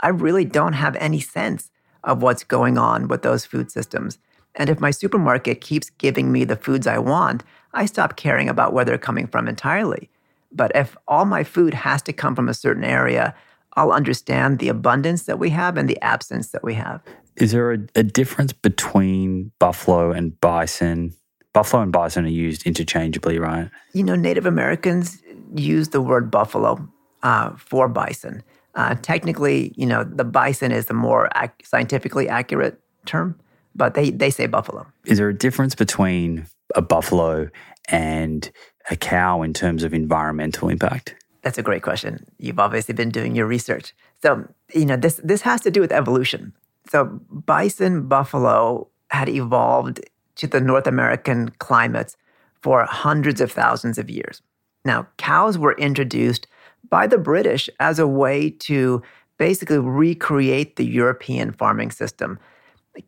[0.00, 1.70] I really don't have any sense
[2.04, 4.18] of what's going on with those food systems.
[4.56, 8.72] And if my supermarket keeps giving me the foods I want, I stop caring about
[8.72, 10.10] where they're coming from entirely.
[10.50, 13.34] But if all my food has to come from a certain area,
[13.74, 17.02] I'll understand the abundance that we have and the absence that we have.
[17.36, 21.12] Is there a, a difference between buffalo and bison?
[21.52, 23.70] Buffalo and bison are used interchangeably, right?
[23.92, 25.22] You know, Native Americans
[25.54, 26.88] use the word buffalo
[27.22, 28.42] uh, for bison.
[28.74, 33.38] Uh, technically, you know, the bison is the more ac- scientifically accurate term,
[33.76, 34.86] but they, they say buffalo.
[35.04, 37.50] Is there a difference between a buffalo
[37.88, 38.50] and
[38.90, 41.14] a cow in terms of environmental impact?
[41.42, 42.26] That's a great question.
[42.38, 43.94] You've obviously been doing your research.
[44.22, 46.52] So, you know, this this has to do with evolution.
[46.90, 50.00] So, bison buffalo had evolved
[50.36, 52.16] to the North American climates
[52.62, 54.42] for hundreds of thousands of years.
[54.84, 56.46] Now, cows were introduced
[56.88, 59.02] by the British as a way to
[59.38, 62.38] basically recreate the European farming system.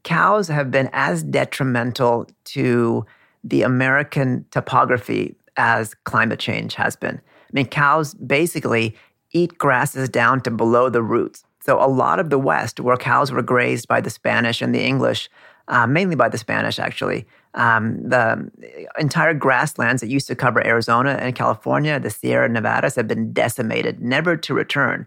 [0.02, 3.06] Cows have been as detrimental to
[3.44, 7.16] the American topography as climate change has been.
[7.16, 8.94] I mean, cows basically
[9.32, 11.44] eat grasses down to below the roots.
[11.60, 14.82] So, a lot of the West, where cows were grazed by the Spanish and the
[14.82, 15.28] English,
[15.68, 18.50] uh, mainly by the Spanish actually, um, the
[18.98, 24.00] entire grasslands that used to cover Arizona and California, the Sierra Nevadas, have been decimated,
[24.00, 25.06] never to return.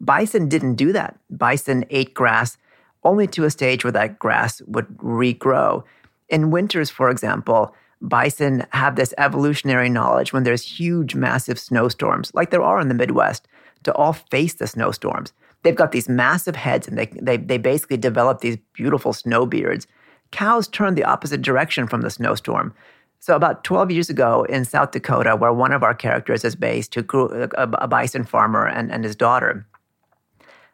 [0.00, 1.18] Bison didn't do that.
[1.30, 2.58] Bison ate grass
[3.04, 5.84] only to a stage where that grass would regrow.
[6.28, 12.50] In winters, for example, bison have this evolutionary knowledge when there's huge, massive snowstorms, like
[12.50, 13.46] there are in the Midwest,
[13.84, 15.32] to all face the snowstorms.
[15.62, 19.86] They've got these massive heads and they, they, they basically develop these beautiful snow beards
[20.32, 22.74] cows turn the opposite direction from the snowstorm.
[23.20, 26.92] So, about 12 years ago in South Dakota, where one of our characters is based,
[26.96, 29.64] who grew a, a bison farmer and, and his daughter,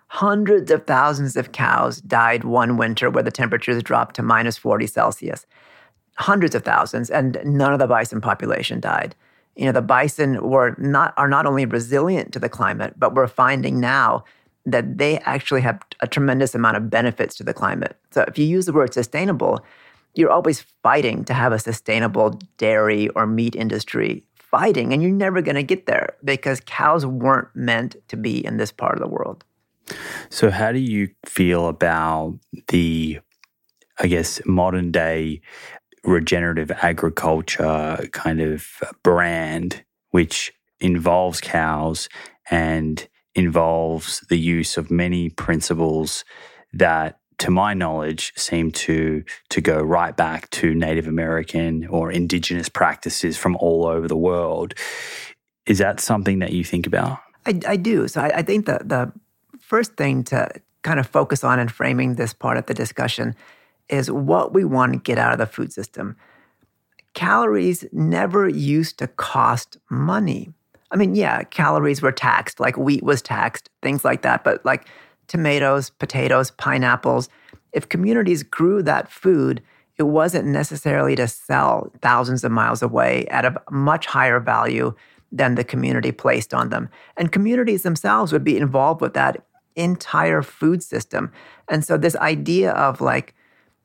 [0.08, 4.86] hundreds of thousands of cows died one winter where the temperatures dropped to minus 40
[4.86, 5.46] Celsius.
[6.16, 9.14] Hundreds of thousands, and none of the bison population died.
[9.54, 13.28] You know, the bison were not are not only resilient to the climate, but we're
[13.28, 14.24] finding now
[14.66, 17.96] that they actually have a tremendous amount of benefits to the climate.
[18.10, 19.64] So if you use the word sustainable,
[20.14, 25.42] you're always fighting to have a sustainable dairy or meat industry fighting, and you're never
[25.42, 29.08] going to get there because cows weren't meant to be in this part of the
[29.08, 29.44] world.
[30.30, 33.20] So, how do you feel about the,
[33.98, 35.40] I guess, modern day
[36.04, 38.66] regenerative agriculture kind of
[39.02, 42.08] brand, which involves cows
[42.50, 46.24] and involves the use of many principles
[46.72, 52.68] that to my knowledge seem to to go right back to native american or indigenous
[52.68, 54.74] practices from all over the world?
[55.66, 57.18] Is that something that you think about?
[57.44, 58.08] I, I do.
[58.08, 59.12] So I, I think the, the
[59.68, 60.48] first thing to
[60.82, 63.34] kind of focus on in framing this part of the discussion
[63.88, 66.16] is what we want to get out of the food system
[67.14, 70.52] calories never used to cost money
[70.90, 74.44] I mean, yeah, calories were taxed, like wheat was taxed, things like that.
[74.44, 74.88] But like
[75.26, 77.28] tomatoes, potatoes, pineapples,
[77.72, 79.62] if communities grew that food,
[79.98, 84.94] it wasn't necessarily to sell thousands of miles away at a much higher value
[85.30, 86.88] than the community placed on them.
[87.16, 89.44] And communities themselves would be involved with that
[89.78, 91.32] entire food system.
[91.68, 93.34] And so, this idea of like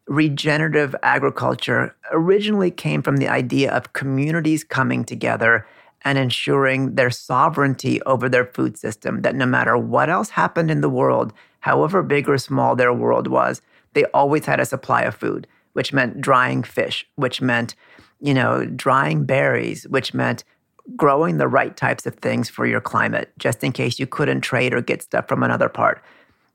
[0.07, 5.65] regenerative agriculture originally came from the idea of communities coming together
[6.03, 10.81] and ensuring their sovereignty over their food system, that no matter what else happened in
[10.81, 13.61] the world, however big or small their world was,
[13.93, 17.75] they always had a supply of food, which meant drying fish, which meant,
[18.19, 20.43] you know, drying berries, which meant
[20.95, 24.73] growing the right types of things for your climate, just in case you couldn't trade
[24.73, 26.03] or get stuff from another part.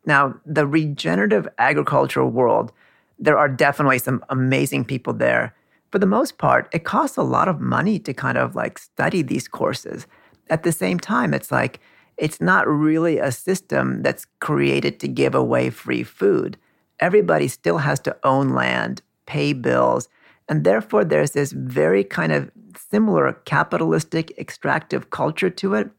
[0.05, 2.73] Now, the regenerative agricultural world,
[3.19, 5.55] there are definitely some amazing people there
[5.91, 9.23] for the most part, it costs a lot of money to kind of like study
[9.23, 10.07] these courses.
[10.51, 11.81] At the same time, it's like,
[12.17, 16.59] it's not really a system that's created to give away free food.
[17.00, 20.09] Everybody still has to own land, pay bills,
[20.49, 22.51] and therefore there's this very kind of
[22.90, 25.90] similar capitalistic extractive culture to it.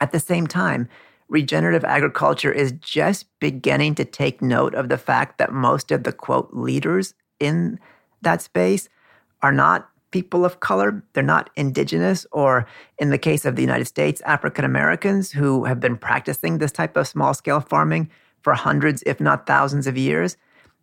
[0.00, 0.88] At the same time,
[1.28, 6.12] regenerative agriculture is just beginning to take note of the fact that most of the
[6.12, 7.78] quote leaders in
[8.22, 8.88] that space
[9.42, 11.02] are not people of color.
[11.12, 12.66] They're not indigenous, or
[12.98, 16.96] in the case of the United States, African Americans who have been practicing this type
[16.96, 18.10] of small scale farming
[18.42, 20.36] for hundreds, if not thousands of years.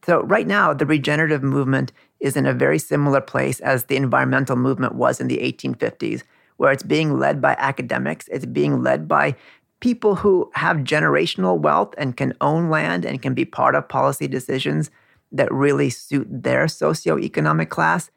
[0.06, 4.55] So, right now, the regenerative movement is in a very similar place as the environmental
[4.55, 6.24] movement was in the 1850s,
[6.57, 9.36] where it's being led by academics, it's being led by
[9.80, 14.28] people who have generational wealth and can own land and can be part of policy
[14.28, 14.91] decisions
[15.32, 18.11] that really suit their socioeconomic class.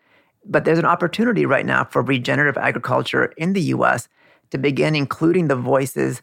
[0.44, 4.08] But there's an opportunity right now for regenerative agriculture in the US
[4.50, 6.20] to begin including the voices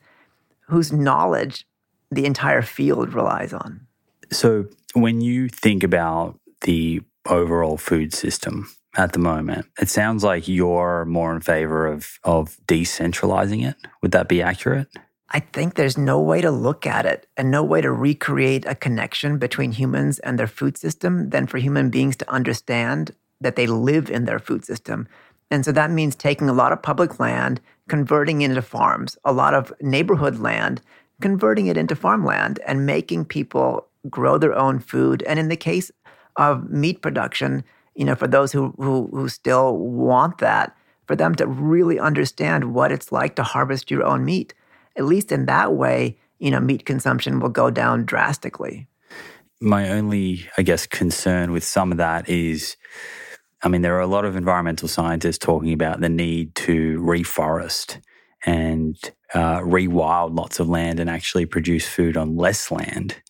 [0.68, 1.66] whose knowledge
[2.12, 3.88] the entire field relies on.
[4.32, 10.48] So, when you think about the overall food system at the moment, it sounds like
[10.48, 13.76] you're more in favor of, of decentralizing it.
[14.02, 14.90] Would that be accurate?
[15.34, 18.76] I think there's no way to look at it and no way to recreate a
[18.76, 23.66] connection between humans and their food system than for human beings to understand that they
[23.66, 25.08] live in their food system.
[25.50, 29.32] And so that means taking a lot of public land, converting it into farms, a
[29.32, 30.82] lot of neighborhood land,
[31.22, 35.24] converting it into farmland, and making people grow their own food.
[35.24, 35.92] And in the case
[36.38, 37.64] of meat production,
[37.96, 40.76] you know, for those who, who, who still want that,
[41.08, 44.54] for them to really understand what it's like to harvest your own meat
[44.96, 48.88] at least in that way, you know, meat consumption will go down drastically.
[49.60, 52.76] My only, I guess, concern with some of that is
[53.64, 58.02] I mean, there are a lot of environmental scientists talking about the need to reforest
[58.44, 58.98] and
[59.36, 63.22] uh, rewild lots of land and actually produce food on less land.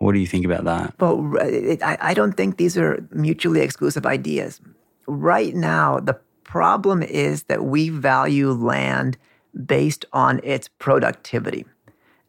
[0.00, 0.94] What do you think about that?
[0.98, 4.58] Well, uh, I don't think these are mutually exclusive ideas.
[5.06, 9.18] Right now, the problem is that we value land
[9.66, 11.66] based on its productivity.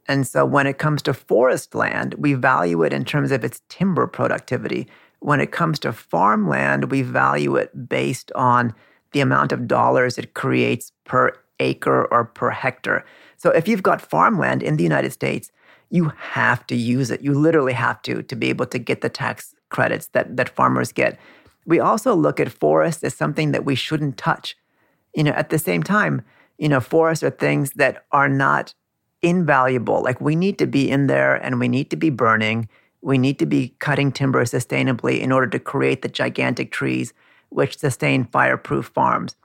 [0.06, 3.62] And so when it comes to forest land, we value it in terms of its
[3.70, 4.88] timber productivity.
[5.20, 8.76] When it comes to farmland, we value it based on
[9.14, 13.06] the amount of dollars it creates per acre or per hectare.
[13.38, 15.52] So if you've got farmland in the United States,
[15.92, 17.22] you have to use it.
[17.22, 20.92] You literally have to to be able to get the tax credits that, that farmers
[20.92, 21.20] get.
[21.66, 24.56] We also look at forests as something that we shouldn't touch.
[25.14, 26.24] You know, at the same time,
[26.58, 28.74] you know, forests are things that are not
[29.22, 30.02] invaluable.
[30.02, 32.70] Like we need to be in there and we need to be burning.
[33.02, 37.14] We need to be cutting timber sustainably in order to create the gigantic trees
[37.50, 39.36] which sustain fireproof farms.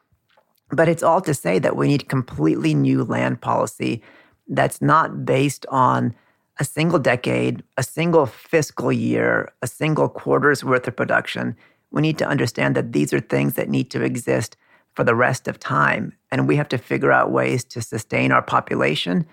[0.71, 4.03] But it's all to say that we need completely new land policy
[4.49, 6.15] that's not based on
[6.59, 11.57] a single decade, a single fiscal year, a single quarter's worth of production.
[11.91, 14.57] We need to understand that these are things that need to exist
[14.95, 16.15] for the rest of time.
[16.31, 19.27] And we have to figure out ways to sustain our population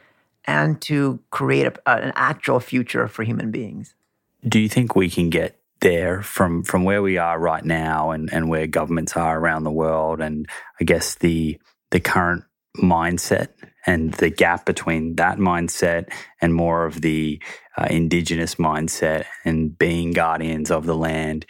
[0.45, 3.95] and to create a, an actual future for human beings.
[4.45, 8.31] Do you think we can get there from from where we are right now and,
[8.31, 10.47] and where governments are around the world and
[10.79, 11.59] I guess the
[11.91, 12.43] the current
[12.77, 13.49] mindset
[13.85, 16.11] and the gap between that mindset
[16.41, 17.41] and more of the
[17.77, 21.45] uh, indigenous mindset and being guardians of the land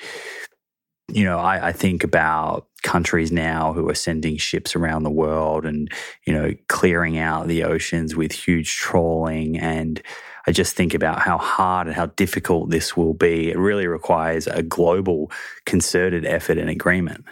[1.09, 5.65] you know, I, I, think about countries now who are sending ships around the world
[5.65, 5.91] and,
[6.25, 9.57] you know, clearing out the oceans with huge trawling.
[9.59, 10.01] And
[10.47, 13.51] I just think about how hard and how difficult this will be.
[13.51, 15.31] It really requires a global
[15.65, 17.25] concerted effort and agreement.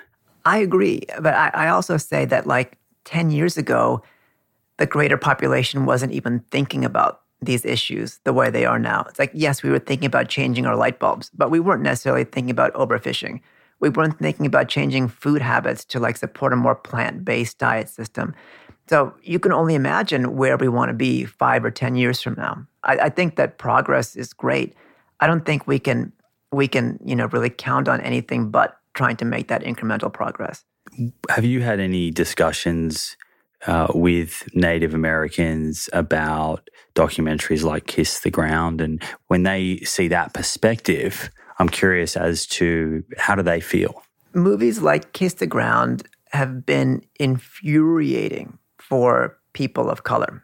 [0.46, 1.04] I agree.
[1.20, 4.02] But I, I also say that, like 10 years ago,
[4.78, 9.06] the greater population wasn't even thinking about these issues the way they are now.
[9.10, 12.24] It's like, yes, we were thinking about changing our light bulbs, but we weren't necessarily
[12.24, 13.42] thinking about overfishing
[13.82, 18.34] we weren't thinking about changing food habits to like support a more plant-based diet system.
[18.88, 22.36] So you can only imagine where we want to be five or ten years from
[22.36, 22.66] now.
[22.84, 24.76] I, I think that progress is great.
[25.20, 26.14] I don't think we can
[26.52, 30.64] we can you know really count on anything but trying to make that incremental progress.
[31.30, 33.16] Have you had any discussions
[33.68, 40.34] uh, with Native Americans about documentaries like Kiss the Ground, and when they see that
[40.34, 41.30] perspective?
[41.60, 44.04] I'm curious as to how do they feel?
[44.34, 50.44] Movies like Kiss the Ground have been infuriating for people of color.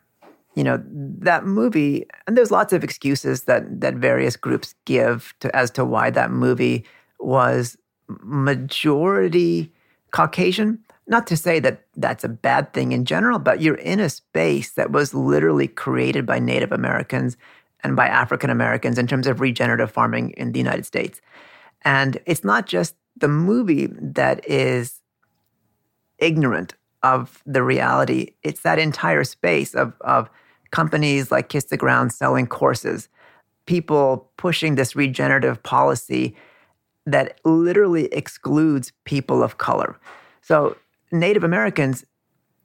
[0.54, 0.84] You know,
[1.20, 5.86] that movie, and there's lots of excuses that that various groups give to as to
[5.86, 6.86] why that movie
[7.20, 7.78] was
[8.08, 9.72] majority
[10.12, 10.80] Caucasian.
[11.08, 14.72] Not to say that that's a bad thing in general, but you're in a space
[14.72, 17.38] that was literally created by Native Americans
[17.84, 21.22] and by African Americans in terms of regenerative farming in the United States.
[21.84, 25.01] And it's not just the movie that is
[26.18, 30.30] ignorant of the reality, it's that entire space of, of
[30.72, 33.08] companies like Kiss the Ground selling courses,
[33.66, 36.36] people pushing this regenerative policy
[37.08, 39.97] that literally excludes people of color.
[40.41, 40.78] So
[41.12, 42.05] Native Americans,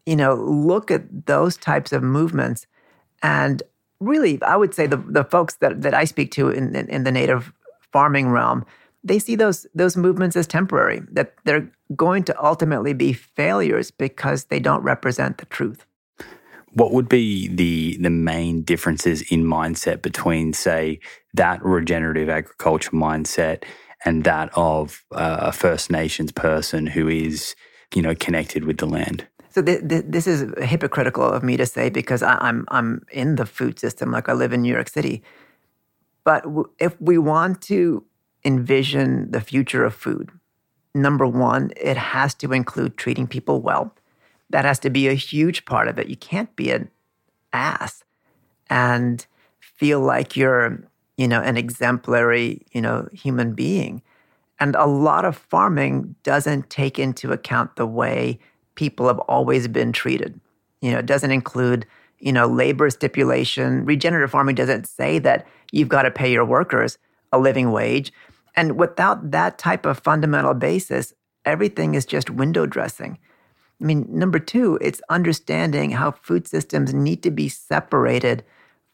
[0.04, 2.66] you know, look at those types of movements
[3.22, 3.62] and
[4.00, 7.04] really, I would say the, the folks that, that I speak to in, in, in
[7.04, 7.52] the native
[7.92, 8.66] farming realm,
[9.04, 14.44] they see those those movements as temporary, that they're going to ultimately be failures because
[14.44, 15.84] they don't represent the truth.
[16.74, 21.00] What would be the the main differences in mindset between, say,
[21.34, 23.64] that regenerative agriculture mindset
[24.04, 27.54] and that of uh, a First Nations person who is,
[27.94, 29.26] you know, connected with the land?
[29.50, 33.36] So th- th- this is hypocritical of me to say because I- I'm I'm in
[33.36, 35.22] the food system, like I live in New York City.
[36.24, 38.04] But w- if we want to
[38.44, 40.30] envision the future of food,
[40.94, 43.94] number one, it has to include treating people well.
[44.50, 46.08] That has to be a huge part of it.
[46.08, 46.90] You can't be an
[47.52, 48.04] ass
[48.68, 49.26] and
[49.60, 50.82] feel like you're,
[51.16, 54.02] you know, an exemplary, you know, human being.
[54.58, 58.38] And a lot of farming doesn't take into account the way
[58.74, 60.40] people have always been treated.
[60.80, 61.86] You know, it doesn't include,
[62.18, 63.84] you know, labor stipulation.
[63.84, 66.98] Regenerative farming doesn't say that you've got to pay your workers
[67.32, 68.12] a living wage.
[68.54, 71.12] And without that type of fundamental basis,
[71.44, 73.18] everything is just window dressing.
[73.80, 78.44] I mean, number two, it's understanding how food systems need to be separated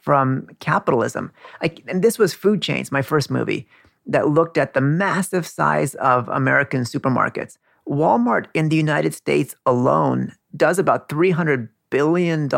[0.08, 1.30] from capitalism.
[1.60, 3.68] Like, and this was Food Chains, my first movie,
[4.06, 7.58] that looked at the massive size of American supermarkets.
[7.86, 12.48] Walmart in the United States alone does about $300 billion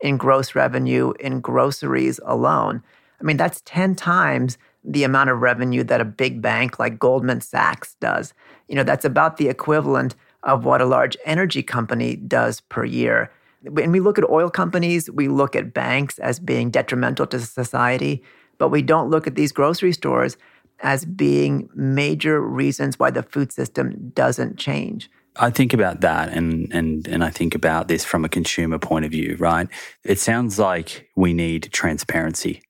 [0.00, 2.82] in gross revenue in groceries alone.
[3.20, 7.42] I mean, that's 10 times the amount of revenue that a big bank like Goldman
[7.42, 8.34] Sachs does.
[8.66, 13.30] You know, that's about the equivalent of what a large energy company does per year.
[13.68, 18.22] When we look at oil companies, we look at banks as being detrimental to society,
[18.58, 20.36] but we don't look at these grocery stores
[20.80, 25.10] as being major reasons why the food system doesn't change.
[25.38, 29.04] I think about that and, and, and I think about this from a consumer point
[29.04, 29.68] of view, right?
[30.02, 32.62] It sounds like we need transparency.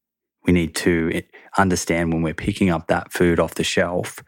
[0.44, 1.22] We need to
[1.58, 4.22] understand when we're picking up that food off the shelf,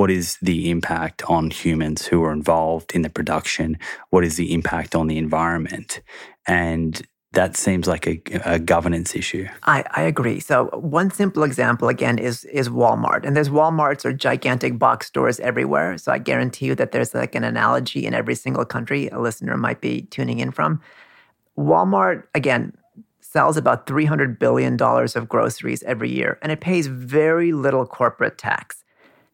[0.00, 3.78] what is the impact on humans who are involved in the production?
[4.08, 6.00] What is the impact on the environment?
[6.46, 9.46] And that seems like a, a governance issue.
[9.64, 10.40] I, I, agree.
[10.40, 15.38] So one simple example again is is Walmart, and there's WalMarts or gigantic box stores
[15.40, 15.98] everywhere.
[15.98, 19.58] So I guarantee you that there's like an analogy in every single country a listener
[19.58, 20.80] might be tuning in from.
[21.58, 22.72] Walmart again
[23.20, 27.84] sells about three hundred billion dollars of groceries every year, and it pays very little
[27.84, 28.79] corporate tax.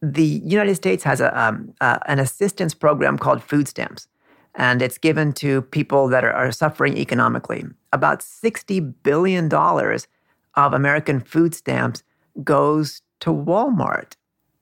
[0.02, 4.08] The United States has a um, uh, an assistance program called food stamps
[4.56, 7.64] and it's given to people that are, are suffering economically.
[7.92, 12.02] About $60 billion of American food stamps
[12.42, 14.14] goes to Walmart.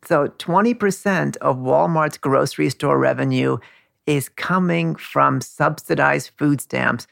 [0.05, 3.59] So 20% of Walmart's grocery store revenue
[4.07, 7.07] is coming from subsidized food stamps.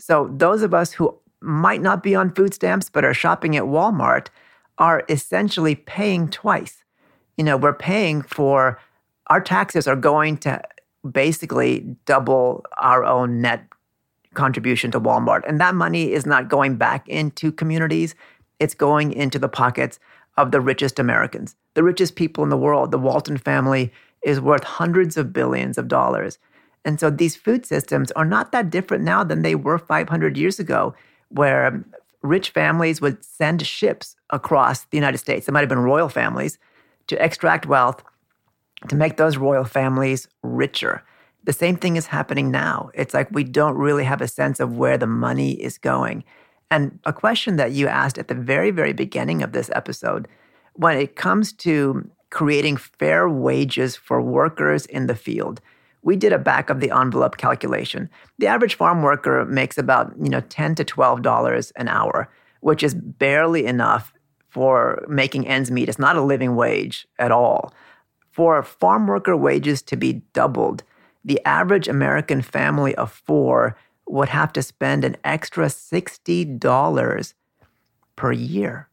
[0.00, 3.64] So those of us who might not be on food stamps but are shopping at
[3.64, 4.28] Walmart
[4.78, 6.81] are essentially paying twice.
[7.36, 8.78] You know, we're paying for
[9.28, 10.60] our taxes are going to
[11.10, 13.66] basically double our own net
[14.34, 15.42] contribution to Walmart.
[15.46, 18.14] And that money is not going back into communities,
[18.58, 19.98] it's going into the pockets
[20.36, 22.90] of the richest Americans, the richest people in the world.
[22.90, 26.38] The Walton family is worth hundreds of billions of dollars.
[26.84, 30.58] And so these food systems are not that different now than they were 500 years
[30.58, 30.94] ago,
[31.28, 31.84] where
[32.22, 35.48] rich families would send ships across the United States.
[35.48, 36.58] It might have been royal families
[37.08, 38.02] to extract wealth
[38.88, 41.04] to make those royal families richer.
[41.44, 42.90] The same thing is happening now.
[42.94, 46.24] It's like we don't really have a sense of where the money is going.
[46.70, 50.28] And a question that you asked at the very, very beginning of this episode
[50.74, 55.60] when it comes to creating fair wages for workers in the field,
[56.02, 58.08] we did a back of the envelope calculation.
[58.38, 62.28] The average farm worker makes about, you know, 10 to 12 dollars an hour,
[62.60, 64.12] which is barely enough
[64.52, 65.88] for making ends meet.
[65.88, 67.72] It's not a living wage at all.
[68.30, 70.82] For farm worker wages to be doubled,
[71.24, 73.76] the average American family of four
[74.06, 77.34] would have to spend an extra $60
[78.14, 78.88] per year.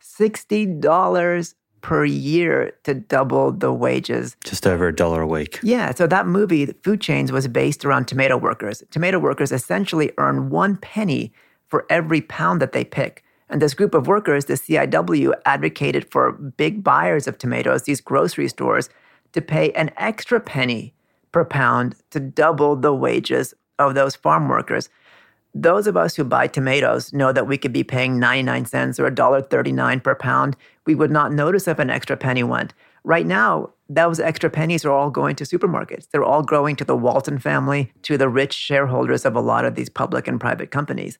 [0.00, 4.36] $60 per year to double the wages.
[4.44, 5.58] Just over a dollar a week.
[5.64, 5.92] Yeah.
[5.92, 8.84] So that movie, Food Chains, was based around tomato workers.
[8.92, 11.32] Tomato workers essentially earn one penny
[11.66, 13.24] for every pound that they pick.
[13.50, 18.48] And this group of workers, the CIW, advocated for big buyers of tomatoes, these grocery
[18.48, 18.88] stores,
[19.32, 20.94] to pay an extra penny
[21.32, 24.88] per pound to double the wages of those farm workers.
[25.52, 29.10] Those of us who buy tomatoes know that we could be paying 99 cents or
[29.10, 30.56] $1.39 per pound.
[30.86, 32.72] We would not notice if an extra penny went.
[33.02, 36.08] Right now, those extra pennies are all going to supermarkets.
[36.10, 39.74] They're all going to the Walton family, to the rich shareholders of a lot of
[39.74, 41.18] these public and private companies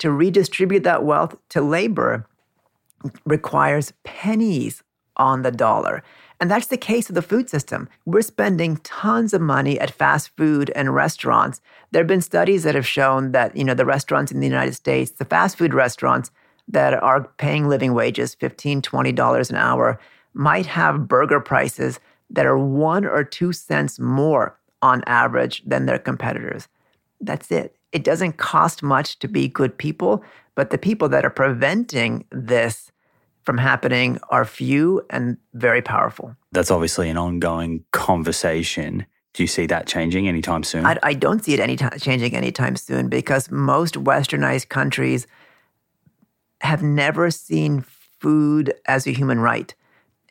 [0.00, 2.26] to redistribute that wealth to labor
[3.24, 4.82] requires pennies
[5.16, 6.02] on the dollar.
[6.40, 7.88] And that's the case of the food system.
[8.06, 11.60] We're spending tons of money at fast food and restaurants.
[11.90, 14.74] There have been studies that have shown that, you know, the restaurants in the United
[14.74, 16.30] States, the fast food restaurants
[16.66, 20.00] that are paying living wages, $15, $20 an hour,
[20.32, 25.98] might have burger prices that are one or two cents more on average than their
[25.98, 26.68] competitors.
[27.20, 27.76] That's it.
[27.92, 30.24] It doesn't cost much to be good people,
[30.54, 32.92] but the people that are preventing this
[33.42, 36.36] from happening are few and very powerful.
[36.52, 39.06] That's obviously an ongoing conversation.
[39.32, 40.84] Do you see that changing anytime soon?
[40.84, 45.26] I, I don't see it any time, changing anytime soon because most westernized countries
[46.60, 47.80] have never seen
[48.18, 49.74] food as a human right.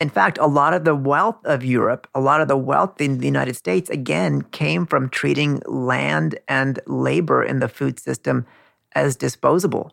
[0.00, 3.18] In fact, a lot of the wealth of Europe, a lot of the wealth in
[3.18, 8.46] the United States, again, came from treating land and labor in the food system
[8.92, 9.92] as disposable.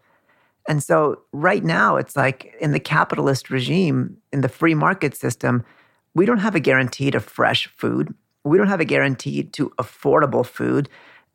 [0.66, 5.66] And so, right now, it's like in the capitalist regime, in the free market system,
[6.14, 8.14] we don't have a guarantee to fresh food.
[8.46, 10.90] We don't have a guarantee to affordable food.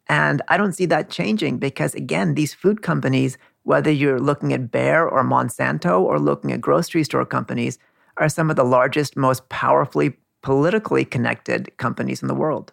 [0.08, 4.70] And I don't see that changing because, again, these food companies, whether you're looking at
[4.70, 7.78] Bayer or Monsanto or looking at grocery store companies,
[8.16, 12.72] are some of the largest, most powerfully politically connected companies in the world.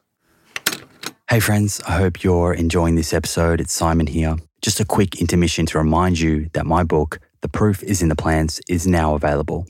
[1.30, 3.62] Hey, friends, I hope you're enjoying this episode.
[3.62, 4.38] It's Simon here.
[4.62, 8.16] Just a quick intermission to remind you that my book, The Proof is in the
[8.16, 9.68] Plants, is now available.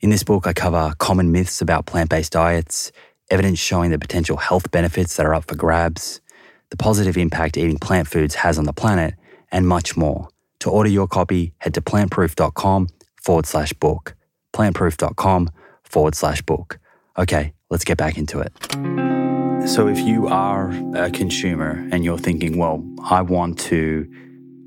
[0.00, 2.90] In this book, I cover common myths about plant based diets,
[3.30, 6.20] evidence showing the potential health benefits that are up for grabs,
[6.70, 9.14] the positive impact eating plant foods has on the planet,
[9.50, 10.28] and much more.
[10.60, 12.88] To order your copy, head to plantproof.com
[13.22, 14.16] forward slash book
[14.58, 15.50] plantproof.com
[15.84, 16.78] forward slash book.
[17.16, 18.52] Okay, let's get back into it.
[19.68, 24.10] So, if you are a consumer and you're thinking, well, I want to,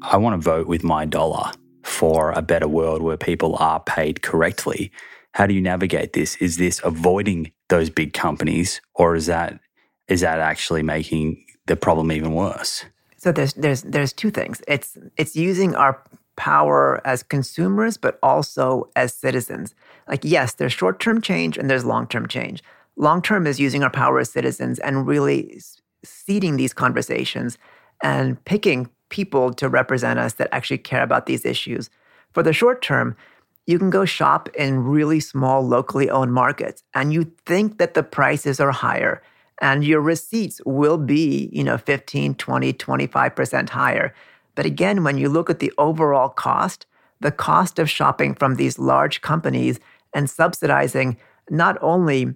[0.01, 1.51] I want to vote with my dollar
[1.83, 4.91] for a better world where people are paid correctly,
[5.33, 6.35] how do you navigate this?
[6.37, 9.59] Is this avoiding those big companies, or is that
[10.07, 12.85] is that actually making the problem even worse?
[13.17, 14.61] So there's there's there's two things.
[14.67, 16.03] It's it's using our
[16.35, 19.75] power as consumers, but also as citizens.
[20.07, 22.63] Like, yes, there's short term change and there's long term change.
[22.95, 25.61] Long term is using our power as citizens and really
[26.03, 27.57] seeding these conversations
[28.03, 31.89] and picking people to represent us that actually care about these issues.
[32.33, 33.15] For the short term,
[33.67, 38.03] you can go shop in really small locally owned markets and you think that the
[38.03, 39.21] prices are higher
[39.61, 44.13] and your receipts will be, you know, 15, 20, 25% higher.
[44.55, 46.85] But again, when you look at the overall cost,
[47.19, 49.79] the cost of shopping from these large companies
[50.13, 51.17] and subsidizing
[51.49, 52.33] not only,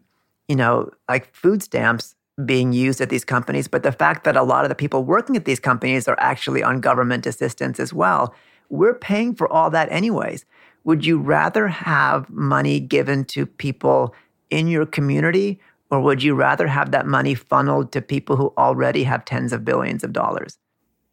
[0.48, 4.44] you know, like food stamps being used at these companies, but the fact that a
[4.44, 8.36] lot of the people working at these companies are actually on government assistance as well.
[8.70, 10.46] We're paying for all that anyways.
[10.84, 14.14] Would you rather have money given to people
[14.50, 15.60] in your community,
[15.90, 19.66] or would you rather have that money funneled to people who already have tens of
[19.66, 20.58] billions of dollars?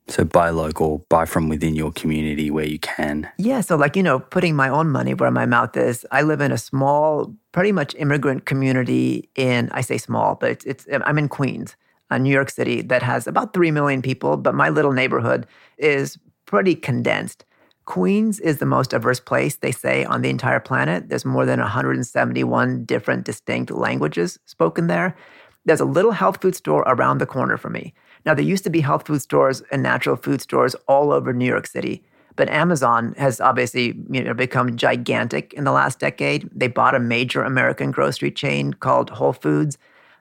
[0.09, 3.30] So buy local, buy from within your community where you can.
[3.38, 3.61] Yeah.
[3.61, 6.05] So, like, you know, putting my own money where my mouth is.
[6.11, 10.64] I live in a small, pretty much immigrant community in, I say small, but it's,
[10.64, 11.76] it's I'm in Queens,
[12.11, 15.46] uh, New York City, that has about 3 million people, but my little neighborhood
[15.78, 17.44] is pretty condensed.
[17.84, 21.09] Queens is the most diverse place, they say, on the entire planet.
[21.09, 25.16] There's more than 171 different distinct languages spoken there.
[25.64, 27.94] There's a little health food store around the corner for me.
[28.24, 31.46] Now, there used to be health food stores and natural food stores all over New
[31.46, 32.04] York City,
[32.36, 36.48] but Amazon has obviously you know, become gigantic in the last decade.
[36.54, 39.76] They bought a major American grocery chain called Whole Foods,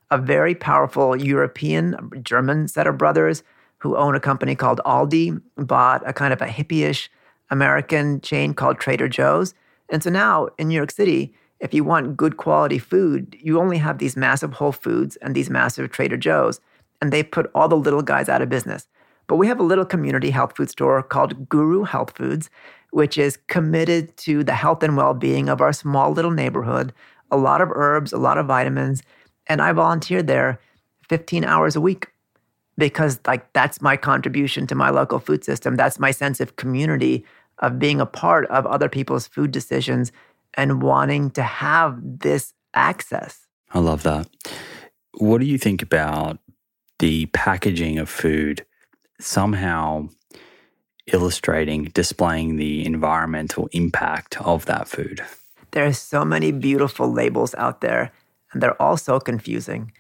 [0.10, 3.44] a very powerful European, German set of brothers
[3.78, 7.10] who own a company called Aldi, bought a kind of a hippie-ish
[7.50, 9.54] American chain called Trader Joe's.
[9.90, 13.78] And so now in New York City, if you want good quality food, you only
[13.78, 16.60] have these massive Whole Foods and these massive Trader Joe's
[17.02, 18.88] and they put all the little guys out of business.
[19.28, 22.50] But we have a little community health food store called Guru Health Foods,
[22.92, 26.94] which is committed to the health and well being of our small little neighborhood.
[27.32, 29.04] A lot of herbs, a lot of vitamins.
[29.48, 30.60] And I volunteered there
[31.08, 32.08] 15 hours a week
[32.78, 37.26] because like that's my contribution to my local food system that's my sense of community
[37.60, 40.12] of being a part of other people's food decisions
[40.56, 44.28] and wanting to have this access i love that
[45.18, 46.40] what do you think about
[47.02, 48.64] the packaging of food
[49.20, 50.08] somehow
[51.12, 55.20] illustrating, displaying the environmental impact of that food.
[55.72, 58.12] There are so many beautiful labels out there,
[58.54, 59.92] and they're all so confusing.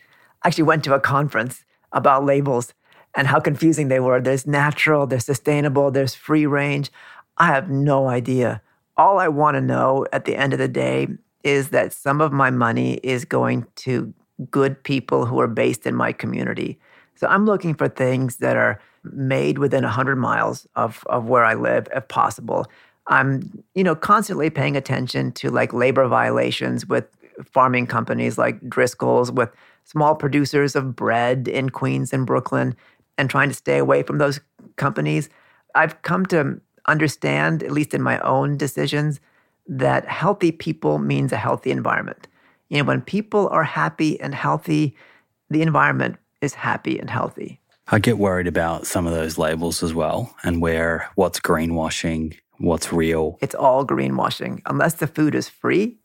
[0.43, 2.75] I actually went to a conference about labels
[3.15, 4.21] and how confusing they were.
[4.21, 6.91] There's natural, there's sustainable, there's free range.
[7.35, 8.61] I have no idea.
[8.95, 11.07] All I want to know at the end of the day
[11.43, 14.13] is that some of my money is going to
[14.51, 16.79] good people who are based in my community.
[17.21, 21.53] So I'm looking for things that are made within 100 miles of, of where I
[21.53, 22.65] live, if possible.
[23.05, 27.05] I'm, you know, constantly paying attention to like labor violations with
[27.45, 29.51] farming companies like Driscoll's, with
[29.83, 32.75] small producers of bread in Queens and Brooklyn,
[33.19, 34.39] and trying to stay away from those
[34.77, 35.29] companies.
[35.75, 39.19] I've come to understand, at least in my own decisions,
[39.67, 42.27] that healthy people means a healthy environment.
[42.69, 44.95] You know, when people are happy and healthy,
[45.51, 47.59] the environment is happy and healthy.
[47.87, 52.93] I get worried about some of those labels as well and where what's greenwashing, what's
[52.93, 53.37] real.
[53.41, 54.61] It's all greenwashing.
[54.65, 55.97] Unless the food is free,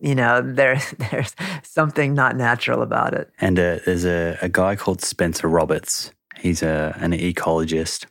[0.00, 3.30] you know, there's there's something not natural about it.
[3.40, 6.12] And uh, there's a, a guy called Spencer Roberts.
[6.38, 8.06] He's a, an ecologist.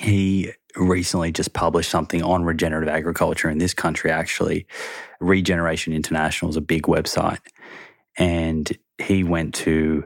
[0.00, 4.66] He recently just published something on regenerative agriculture in this country, actually.
[5.20, 7.40] Regeneration International is a big website.
[8.16, 10.04] And he went to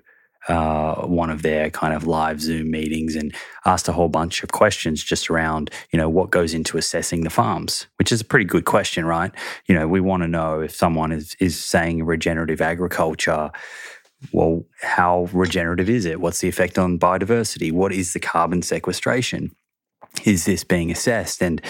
[0.48, 3.34] uh, one of their kind of live Zoom meetings and
[3.64, 7.30] asked a whole bunch of questions just around, you know, what goes into assessing the
[7.30, 9.32] farms, which is a pretty good question, right?
[9.66, 13.50] You know, we want to know if someone is, is saying regenerative agriculture,
[14.32, 16.20] well, how regenerative is it?
[16.20, 17.72] What's the effect on biodiversity?
[17.72, 19.54] What is the carbon sequestration?
[20.24, 21.42] Is this being assessed?
[21.42, 21.62] And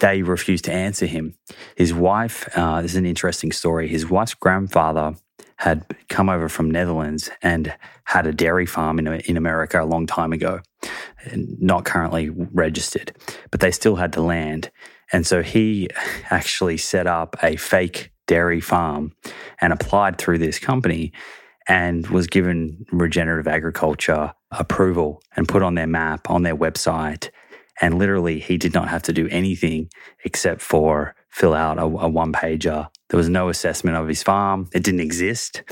[0.00, 1.34] they refused to answer him.
[1.76, 3.88] His wife, uh, this is an interesting story.
[3.88, 5.14] His wife's grandfather
[5.60, 10.06] had come over from Netherlands and had a dairy farm in, in America a long
[10.06, 10.60] time ago,
[11.34, 13.12] not currently registered,
[13.50, 14.70] but they still had the land.
[15.12, 15.90] And so he
[16.30, 19.12] actually set up a fake dairy farm
[19.60, 21.12] and applied through this company
[21.68, 27.28] and was given regenerative agriculture approval and put on their map on their website.
[27.82, 29.90] And literally, he did not have to do anything
[30.24, 32.88] except for fill out a, a one pager.
[33.10, 35.62] There was no assessment of his farm, it didn't exist.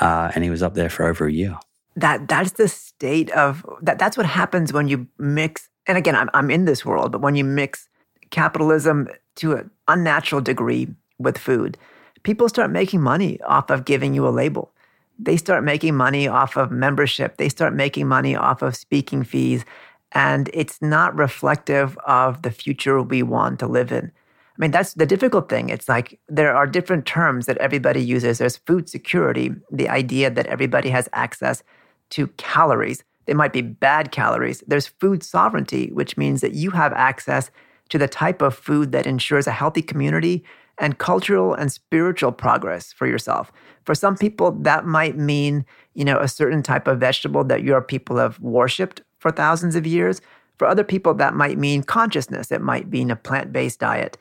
[0.00, 1.58] Uh, and he was up there for over a year.
[1.96, 3.98] That that's the state of that.
[3.98, 5.68] That's what happens when you mix.
[5.86, 7.88] And again, I'm I'm in this world, but when you mix
[8.30, 11.78] capitalism to an unnatural degree with food,
[12.24, 14.72] people start making money off of giving you a label.
[15.18, 17.36] They start making money off of membership.
[17.36, 19.64] They start making money off of speaking fees,
[20.10, 24.10] and it's not reflective of the future we want to live in.
[24.56, 25.68] I mean, that's the difficult thing.
[25.68, 28.38] It's like there are different terms that everybody uses.
[28.38, 31.64] There's food security, the idea that everybody has access
[32.10, 33.02] to calories.
[33.26, 34.62] They might be bad calories.
[34.68, 37.50] There's food sovereignty, which means that you have access
[37.88, 40.44] to the type of food that ensures a healthy community
[40.78, 43.52] and cultural and spiritual progress for yourself.
[43.84, 47.80] For some people, that might mean, you know, a certain type of vegetable that your
[47.80, 50.20] people have worshipped for thousands of years.
[50.58, 52.52] For other people, that might mean consciousness.
[52.52, 54.16] It might mean a plant based diet.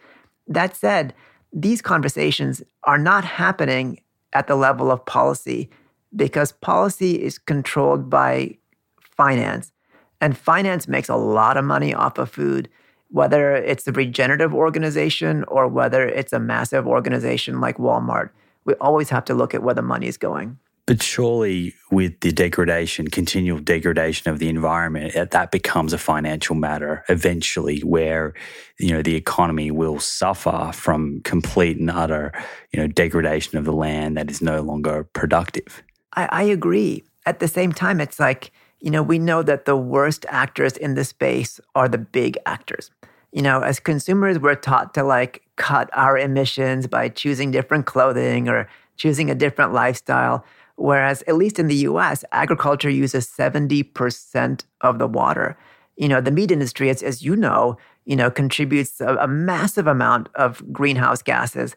[0.48, 1.14] That said,
[1.52, 4.02] these conversations are not happening
[4.34, 5.70] at the level of policy
[6.16, 8.58] because policy is controlled by
[9.00, 9.72] finance.
[10.20, 12.70] And finance makes a lot of money off of food,
[13.10, 18.30] whether it's a regenerative organization or whether it's a massive organization like Walmart.
[18.66, 20.58] We always have to look at where the money is going.
[20.86, 27.06] But surely, with the degradation, continual degradation of the environment, that becomes a financial matter
[27.08, 28.34] eventually, where
[28.78, 32.34] you know the economy will suffer from complete and utter
[32.74, 35.82] you know degradation of the land that is no longer productive.
[36.16, 37.04] I, I agree.
[37.26, 40.96] At the same time, it's like you know we know that the worst actors in
[40.96, 42.92] the space are the big actors.
[43.32, 48.50] You know, as consumers, we're taught to like cut our emissions by choosing different clothing
[48.50, 48.68] or
[48.98, 50.46] choosing a different lifestyle
[50.76, 55.58] Whereas, at least in the US, agriculture uses 70% of the water.
[55.96, 59.88] You know, the meat industry, as, as you know, you know, contributes a, a massive
[59.88, 61.76] amount of greenhouse gases.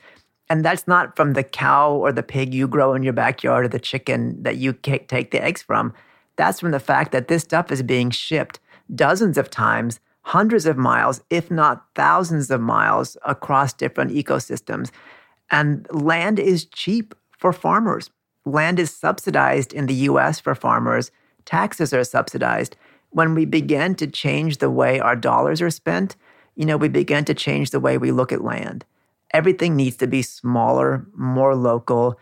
[0.49, 3.69] And that's not from the cow or the pig you grow in your backyard or
[3.69, 5.93] the chicken that you take the eggs from.
[6.37, 8.61] That's from the fact that this stuff is being shipped
[8.95, 14.91] dozens of times, hundreds of miles, if not thousands of miles across different ecosystems.
[15.51, 18.11] And land is cheap for farmers
[18.47, 21.11] land is subsidized in the US for farmers,
[21.45, 22.77] taxes are subsidized.
[23.11, 26.17] When we begin to change the way our dollars are spent,
[26.55, 28.85] you know, we begin to change the way we look at land.
[29.33, 32.19] Everything needs to be smaller, more local.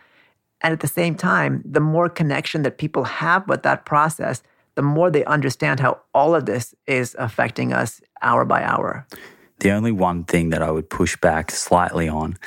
[0.61, 4.41] And at the same time, the more connection that people have with that process,
[4.73, 9.07] the more they understand how all of this is affecting us hour by hour.
[9.59, 12.37] The only one thing that I would push back slightly on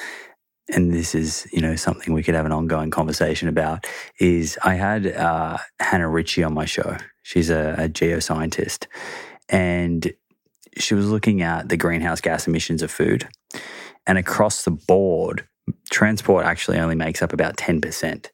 [0.70, 3.86] and this is you know something we could have an ongoing conversation about
[4.20, 8.86] is i had uh, hannah ritchie on my show she's a, a geoscientist
[9.48, 10.12] and
[10.76, 13.28] she was looking at the greenhouse gas emissions of food
[14.06, 15.46] and across the board
[15.90, 18.26] transport actually only makes up about 10%.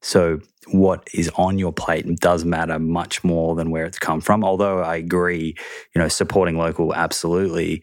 [0.00, 4.44] So, what is on your plate does matter much more than where it's come from.
[4.44, 5.56] Although I agree,
[5.94, 7.82] you know, supporting local, absolutely.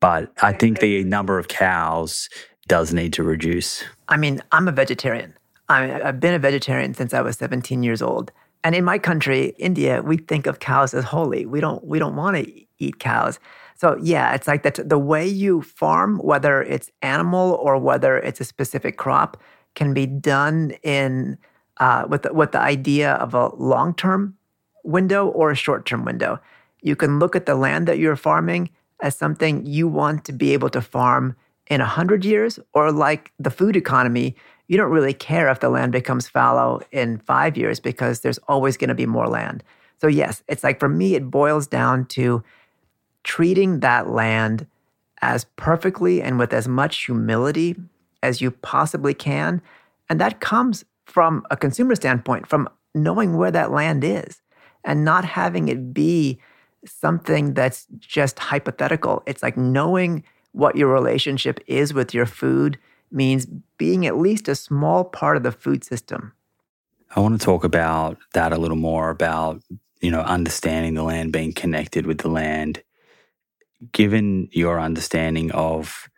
[0.00, 2.30] But I think the number of cows
[2.68, 3.84] does need to reduce.
[4.08, 5.34] I mean, I'm a vegetarian.
[5.68, 8.32] I have been a vegetarian since I was 17 years old.
[8.62, 11.44] And in my country, India, we think of cows as holy.
[11.44, 13.38] We don't we don't want to eat cows.
[13.76, 18.40] So yeah, it's like that the way you farm, whether it's animal or whether it's
[18.40, 19.42] a specific crop,
[19.74, 21.36] can be done in
[21.78, 24.36] uh, with the, with the idea of a long term
[24.84, 26.40] window or a short term window.
[26.80, 28.70] You can look at the land that you're farming
[29.02, 31.36] as something you want to be able to farm
[31.68, 34.36] in 100 years, or like the food economy,
[34.68, 38.76] you don't really care if the land becomes fallow in five years because there's always
[38.76, 39.62] going to be more land.
[40.00, 42.42] So, yes, it's like for me, it boils down to
[43.22, 44.66] treating that land
[45.22, 47.76] as perfectly and with as much humility
[48.22, 49.62] as you possibly can.
[50.10, 54.42] And that comes from a consumer standpoint, from knowing where that land is
[54.84, 56.38] and not having it be
[56.86, 59.22] something that's just hypothetical.
[59.26, 60.24] It's like knowing
[60.54, 62.78] what your relationship is with your food
[63.10, 63.46] means
[63.76, 66.32] being at least a small part of the food system.
[67.14, 69.62] I want to talk about that a little more about,
[70.00, 72.82] you know, understanding the land, being connected with the land.
[73.92, 76.08] Given your understanding of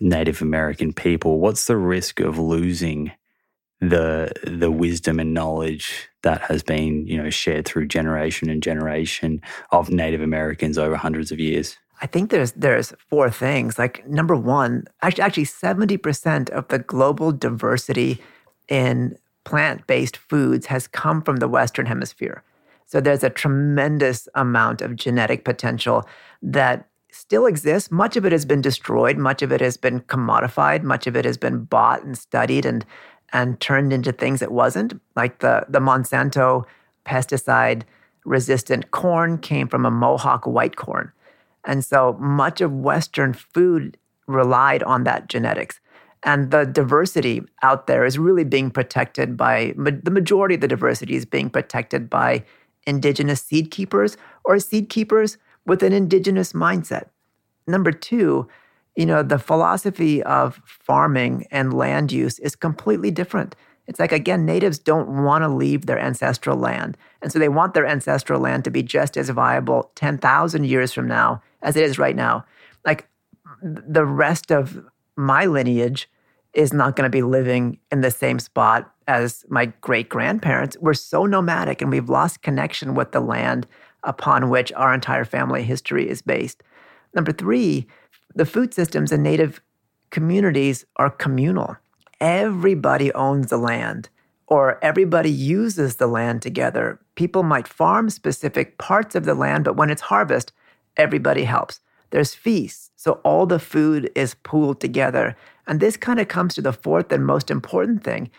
[0.00, 3.12] Native American people, what's the risk of losing
[3.80, 9.40] the the wisdom and knowledge that has been, you know, shared through generation and generation
[9.70, 11.78] of Native Americans over hundreds of years?
[12.04, 13.78] I think there's there's four things.
[13.78, 18.20] Like number one, actually actually 70% of the global diversity
[18.68, 22.42] in plant-based foods has come from the Western Hemisphere.
[22.84, 26.06] So there's a tremendous amount of genetic potential
[26.42, 27.90] that still exists.
[27.90, 31.24] Much of it has been destroyed, much of it has been commodified, much of it
[31.24, 32.84] has been bought and studied and
[33.32, 35.00] and turned into things it wasn't.
[35.16, 36.64] Like the the Monsanto
[37.06, 37.84] pesticide
[38.26, 41.10] resistant corn came from a Mohawk white corn.
[41.64, 43.96] And so much of Western food
[44.26, 45.80] relied on that genetics.
[46.22, 51.16] And the diversity out there is really being protected by the majority of the diversity
[51.16, 52.44] is being protected by
[52.86, 55.36] indigenous seed keepers or seed keepers
[55.66, 57.08] with an indigenous mindset.
[57.66, 58.48] Number two,
[58.96, 63.54] you know, the philosophy of farming and land use is completely different.
[63.86, 66.96] It's like, again, natives don't want to leave their ancestral land.
[67.20, 71.06] And so they want their ancestral land to be just as viable 10,000 years from
[71.06, 72.44] now as it is right now.
[72.86, 73.08] Like
[73.62, 74.80] the rest of
[75.16, 76.08] my lineage
[76.52, 80.76] is not going to be living in the same spot as my great grandparents.
[80.80, 83.66] We're so nomadic and we've lost connection with the land
[84.04, 86.62] upon which our entire family history is based.
[87.12, 87.88] Number three,
[88.36, 89.60] the food systems in native
[90.10, 91.76] communities are communal
[92.24, 94.08] everybody owns the land
[94.46, 96.98] or everybody uses the land together.
[97.16, 100.52] People might farm specific parts of the land, but when it's harvest,
[100.96, 101.80] everybody helps.
[102.10, 105.36] There's feasts, so all the food is pooled together.
[105.66, 108.30] And this kind of comes to the fourth and most important thing.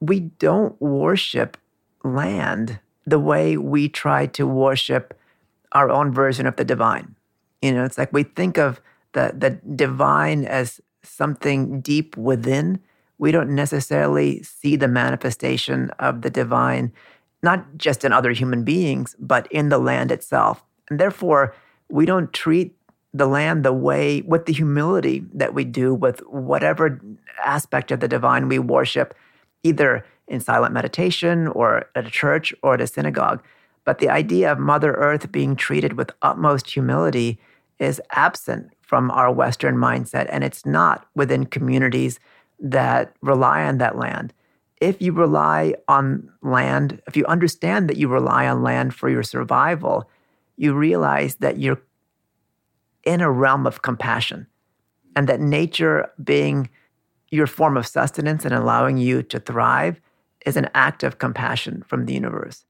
[0.00, 1.56] We don't worship
[2.02, 5.18] land the way we try to worship
[5.72, 7.14] our own version of the divine.
[7.62, 8.80] You know, it's like we think of
[9.12, 12.80] the, the divine as something deep within
[13.20, 16.90] we don't necessarily see the manifestation of the divine,
[17.42, 20.64] not just in other human beings, but in the land itself.
[20.88, 21.54] And therefore,
[21.90, 22.76] we don't treat
[23.12, 27.00] the land the way, with the humility that we do with whatever
[27.44, 29.14] aspect of the divine we worship,
[29.64, 33.42] either in silent meditation or at a church or at a synagogue.
[33.84, 37.38] But the idea of Mother Earth being treated with utmost humility
[37.80, 42.20] is absent from our Western mindset, and it's not within communities
[42.60, 44.32] that rely on that land.
[44.80, 49.22] If you rely on land, if you understand that you rely on land for your
[49.22, 50.08] survival,
[50.60, 51.80] you realize that you're
[53.04, 54.46] in a realm of compassion
[55.16, 56.68] and that nature being
[57.30, 60.00] your form of sustenance and allowing you to thrive
[60.44, 62.64] is an act of compassion from the universe.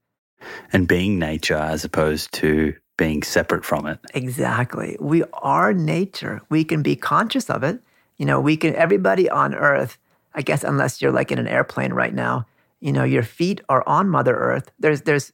[0.71, 3.99] And being nature as opposed to being separate from it.
[4.13, 4.97] Exactly.
[4.99, 6.41] We are nature.
[6.49, 7.81] We can be conscious of it
[8.21, 9.97] you know, we can, everybody on earth,
[10.35, 12.45] I guess, unless you're like in an airplane right now,
[12.79, 14.69] you know, your feet are on Mother Earth.
[14.77, 15.33] There's, there's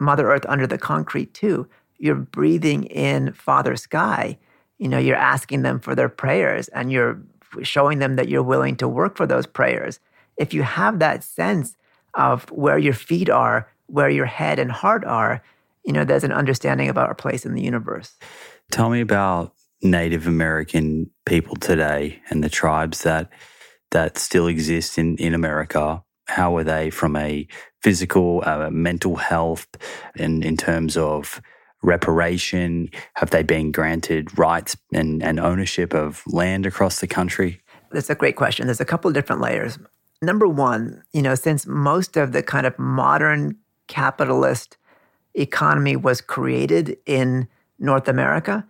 [0.00, 1.68] Mother Earth under the concrete too.
[1.98, 4.38] You're breathing in Father Sky.
[4.78, 7.20] You know, you're asking them for their prayers and you're
[7.62, 10.00] showing them that you're willing to work for those prayers.
[10.36, 11.76] If you have that sense
[12.14, 15.42] of where your feet are, where your head and heart are,
[15.84, 18.14] you know, there's an understanding about our place in the universe.
[18.70, 23.30] Tell me about Native American people today and the tribes that
[23.90, 27.46] that still exist in, in America, how are they from a
[27.80, 29.68] physical, uh, mental health,
[30.16, 31.40] and in terms of
[31.84, 32.90] reparation?
[33.14, 37.60] Have they been granted rights and, and ownership of land across the country?
[37.92, 38.66] That's a great question.
[38.66, 39.78] There's a couple of different layers.
[40.20, 43.56] Number one, you know, since most of the kind of modern
[43.86, 44.76] capitalist
[45.34, 48.66] economy was created in North America,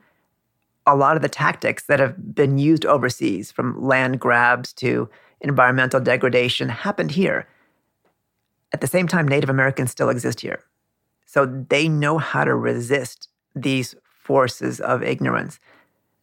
[0.86, 5.08] a lot of the tactics that have been used overseas, from land grabs to
[5.40, 7.46] environmental degradation, happened here.
[8.72, 10.60] At the same time, Native Americans still exist here.
[11.34, 15.58] So they know how to resist these forces of ignorance.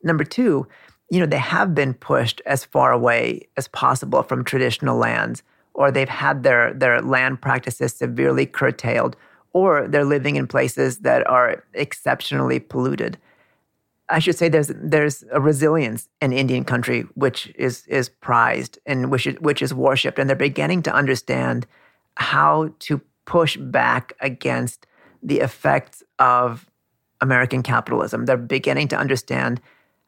[0.03, 0.66] Number two,
[1.09, 5.43] you know, they have been pushed as far away as possible from traditional lands,
[5.74, 9.18] or they've had their, their land practices severely curtailed,
[9.51, 13.18] or they're living in places that are exceptionally polluted.
[14.07, 19.12] I should say there's there's a resilience in Indian country which is is prized and
[19.12, 21.68] which is, which is worshipped, and they're beginning to understand
[22.16, 24.88] how to push back against
[25.22, 26.65] the effects of
[27.22, 28.26] American capitalism.
[28.26, 29.61] They're beginning to understand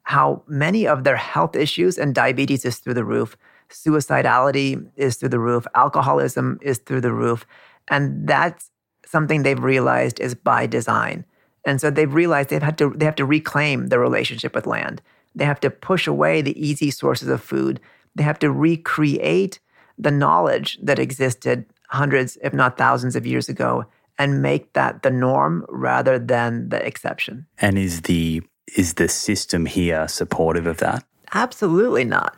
[0.04, 3.38] how many of their health issues and diabetes is through the roof,
[3.70, 7.46] suicidality is through the roof, alcoholism is through the roof,
[7.88, 8.72] and that's
[9.06, 11.26] something they've realized is by design.
[11.66, 15.02] And so they've realized they've had to they have to reclaim their relationship with land.
[15.36, 17.80] They have to push away the easy sources of food.
[18.16, 19.60] They have to recreate
[19.98, 23.86] the knowledge that existed hundreds, if not thousands of years ago
[24.18, 27.46] and make that the norm rather than the exception.
[27.60, 28.42] And is the
[28.76, 31.04] is the system here supportive of that?
[31.34, 32.38] Absolutely not.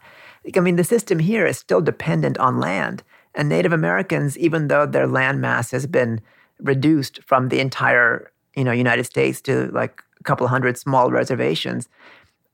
[0.55, 3.03] I mean, the system here is still dependent on land.
[3.33, 6.21] And Native Americans, even though their land mass has been
[6.59, 11.89] reduced from the entire you know United States to like a couple hundred small reservations.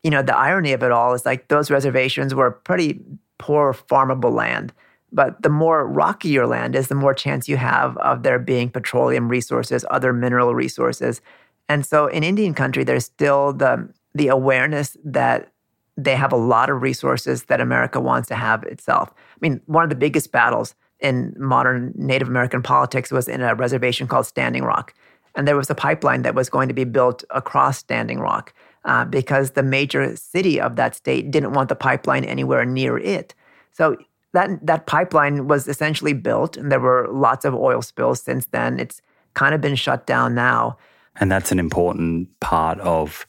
[0.03, 3.01] You know, the irony of it all is like those reservations were pretty
[3.37, 4.73] poor farmable land.
[5.11, 8.69] But the more rocky your land is, the more chance you have of there being
[8.69, 11.21] petroleum resources, other mineral resources.
[11.67, 15.51] And so in Indian country, there's still the the awareness that
[15.97, 19.09] they have a lot of resources that America wants to have itself.
[19.13, 23.55] I mean, one of the biggest battles in modern Native American politics was in a
[23.55, 24.93] reservation called Standing Rock.
[25.35, 28.53] And there was a pipeline that was going to be built across Standing Rock
[28.85, 33.33] uh, because the major city of that state didn't want the pipeline anywhere near it.
[33.71, 33.97] So
[34.33, 38.79] that, that pipeline was essentially built, and there were lots of oil spills since then.
[38.79, 39.01] It's
[39.33, 40.77] kind of been shut down now.
[41.19, 43.25] And that's an important part of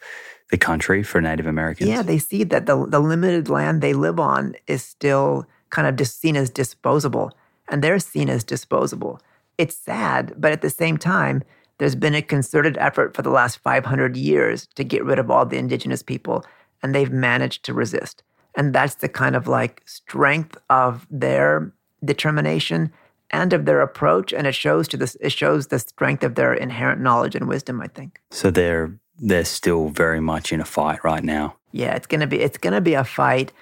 [0.50, 1.88] the country for Native Americans.
[1.88, 5.96] Yeah, they see that the, the limited land they live on is still kind of
[5.96, 7.32] just seen as disposable,
[7.68, 9.20] and they're seen as disposable.
[9.59, 11.42] It's sad, but at the same time,
[11.78, 15.46] there's been a concerted effort for the last 500 years to get rid of all
[15.46, 16.44] the indigenous people,
[16.82, 18.22] and they've managed to resist.
[18.57, 21.72] And that's the kind of like strength of their
[22.05, 22.92] determination
[23.30, 24.32] and of their approach.
[24.32, 27.80] And it shows to this, it shows the strength of their inherent knowledge and wisdom,
[27.80, 28.20] I think.
[28.30, 31.57] So they're they're still very much in a fight right now.
[31.70, 33.53] Yeah, it's gonna be it's gonna be a fight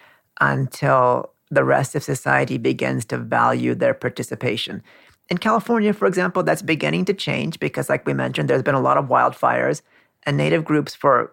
[0.40, 4.82] until the rest of society begins to value their participation.
[5.28, 8.80] In California, for example, that's beginning to change because, like we mentioned, there's been a
[8.80, 9.82] lot of wildfires,
[10.24, 11.32] and native groups for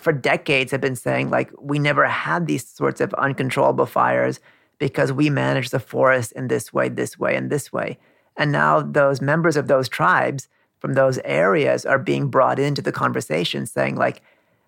[0.00, 4.40] for decades have been saying like we never had these sorts of uncontrollable fires
[4.78, 7.98] because we manage the forest in this way, this way, and this way.
[8.36, 12.92] And now those members of those tribes from those areas are being brought into the
[12.92, 14.22] conversation, saying like,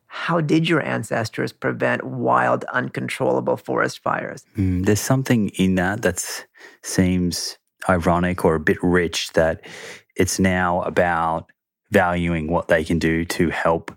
[0.06, 4.44] how did your ancestors prevent wild, uncontrollable forest fires?
[4.56, 6.46] Mm, there's something in that that
[6.82, 7.58] seems
[7.88, 9.64] ironic or a bit rich that
[10.16, 11.48] it's now about
[11.92, 13.96] valuing what they can do to help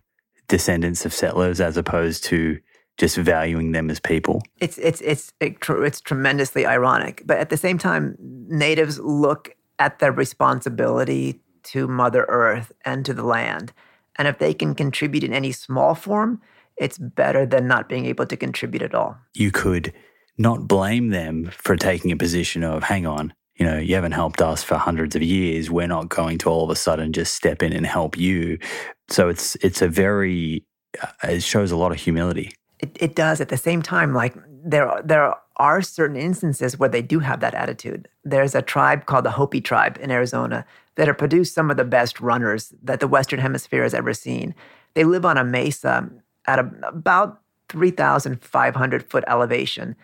[0.54, 2.60] descendants of settlers as opposed to
[2.98, 4.44] just valuing them as people.
[4.60, 10.12] It's it's it's it's tremendously ironic, but at the same time, natives look at their
[10.12, 13.74] responsibility to Mother Earth and to the land,
[14.16, 16.40] and if they can contribute in any small form,
[16.78, 19.18] it's better than not being able to contribute at all.
[19.34, 19.92] You could
[20.38, 24.42] not blame them for taking a position of, hang on, you know, you haven't helped
[24.42, 25.70] us for hundreds of years.
[25.70, 28.58] We're not going to all of a sudden just step in and help you.
[29.10, 30.66] So it's it's a very
[31.02, 32.56] uh, it shows a lot of humility.
[32.80, 33.42] It, it does.
[33.42, 34.36] At the same time, like
[34.66, 38.08] there there are certain instances where they do have that attitude.
[38.24, 41.86] There's a tribe called the Hopi tribe in Arizona that have produced some of the
[41.86, 44.56] best runners that the Western Hemisphere has ever seen.
[44.96, 46.10] They live on a mesa
[46.46, 49.96] at a, about 3,500 foot elevation.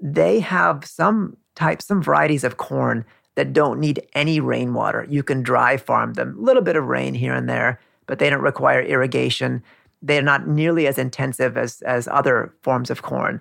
[0.00, 5.06] They have some types, some varieties of corn that don't need any rainwater.
[5.08, 8.28] You can dry farm them, a little bit of rain here and there, but they
[8.28, 9.62] don't require irrigation.
[10.02, 13.40] They're not nearly as intensive as, as other forms of corn.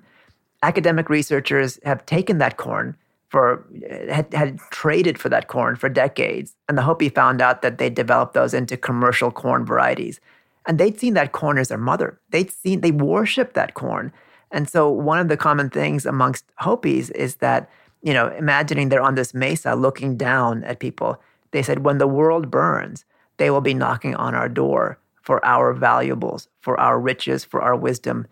[0.64, 2.96] academic researchers have taken that corn
[3.30, 3.66] for
[4.10, 7.90] had, had traded for that corn for decades and the hopi found out that they
[7.90, 10.20] developed those into commercial corn varieties
[10.68, 14.12] and they'd seen that corn as their mother they'd seen they worshiped that corn
[14.52, 17.70] and so one of the common things amongst hopis is that
[18.02, 21.22] you know imagining they're on this mesa looking down at people
[21.52, 23.06] they said when the world burns
[23.38, 27.76] they will be knocking on our door for our valuables for our riches for our
[27.76, 28.26] wisdom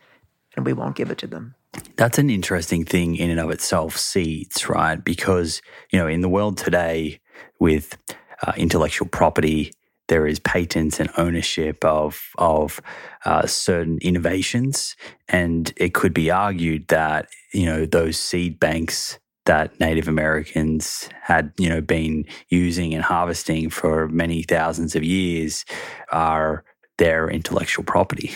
[0.56, 1.56] and we won't give it to them
[1.96, 5.04] that's an interesting thing in and of itself, seeds, right?
[5.04, 5.62] Because,
[5.92, 7.20] you know, in the world today
[7.60, 7.98] with
[8.46, 9.74] uh, intellectual property,
[10.08, 12.82] there is patents and ownership of, of
[13.26, 14.96] uh, certain innovations.
[15.28, 19.20] And it could be argued that, you know, those seed banks
[19.50, 25.66] that Native Americans had, you know, been using and harvesting for many thousands of years
[26.12, 26.64] are
[27.00, 28.32] their intellectual property.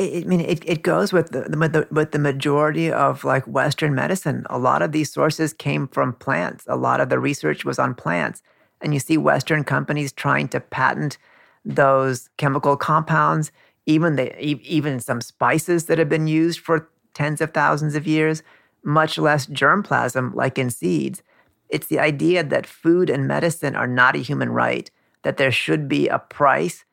[0.00, 4.46] I mean, it, it goes with the, the, with the majority of like Western medicine.
[4.48, 6.64] A lot of these sources came from plants.
[6.66, 8.42] A lot of the research was on plants.
[8.80, 11.18] And you see Western companies trying to patent
[11.66, 13.52] those chemical compounds,
[13.84, 18.42] even the, even some spices that have been used for tens of thousands of years,
[18.84, 21.22] much less germplasm like in seeds.
[21.68, 24.90] It's the idea that food and medicine are not a human right,
[25.22, 26.84] that there should be a price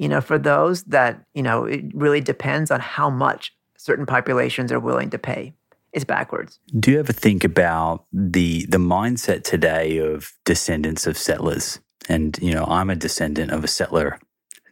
[0.00, 4.72] you know, for those that, you know, it really depends on how much certain populations
[4.72, 5.52] are willing to pay.
[5.92, 6.58] It's backwards.
[6.78, 11.80] Do you ever think about the the mindset today of descendants of settlers?
[12.08, 14.18] And you know, I'm a descendant of a settler,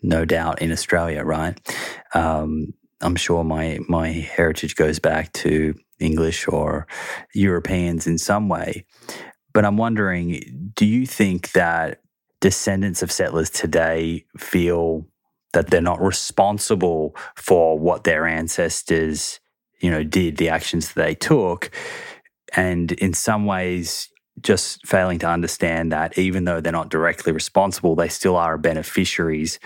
[0.01, 1.61] no doubt in Australia, right?
[2.14, 2.72] Um,
[3.03, 6.87] I'm sure my my heritage goes back to English or
[7.35, 8.85] Europeans in some way.
[9.53, 12.01] But I'm wondering, do you think that
[12.41, 15.07] descendants of settlers today feel
[15.53, 19.41] that they're not responsible for what their ancestors,
[19.81, 21.71] you know, did, the actions that they took.
[22.55, 24.09] And in some ways,
[24.41, 29.59] just failing to understand that even though they're not directly responsible, they still are beneficiaries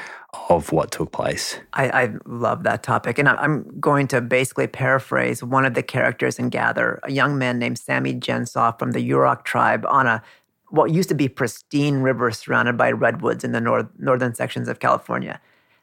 [0.49, 1.59] of what took place.
[1.73, 3.19] I, I love that topic.
[3.19, 7.59] And I'm going to basically paraphrase one of the characters in Gather, a young man
[7.59, 10.23] named Sammy Gensaw from the Yurok tribe on a
[10.71, 14.81] what used to be pristine river surrounded by redwoods in the north, northern sections of
[14.81, 15.39] California.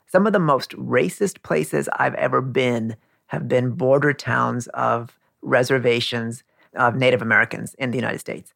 [0.08, 2.95] Some of the most racist places I've ever been
[3.28, 6.43] have been border towns of reservations
[6.74, 8.52] of Native Americans in the United States.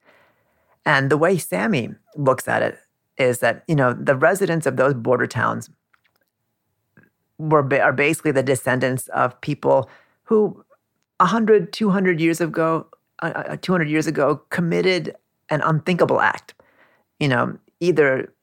[0.88, 2.80] And the way Sammy looks at it
[3.18, 5.70] is that, you know, the residents of those border towns
[7.50, 9.90] were are basically the descendants of people
[10.24, 10.64] who
[11.20, 12.88] 100, 200 years ago,
[13.22, 15.16] uh, uh 200 years ago committed
[15.50, 16.54] an unthinkable act.
[17.20, 18.34] You know, either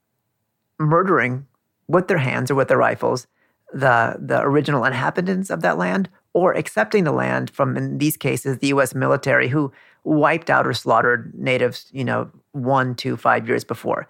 [0.79, 1.45] murdering
[1.87, 3.27] with their hands or with their rifles
[3.73, 8.57] the, the original inhabitants of that land or accepting the land from, in these cases,
[8.57, 9.71] the US military who
[10.03, 14.07] wiped out or slaughtered natives, you know, one, two, five years before.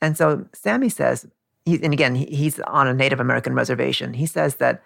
[0.00, 1.26] And so Sammy says,
[1.66, 4.14] and again, he's on a Native American reservation.
[4.14, 4.82] He says that,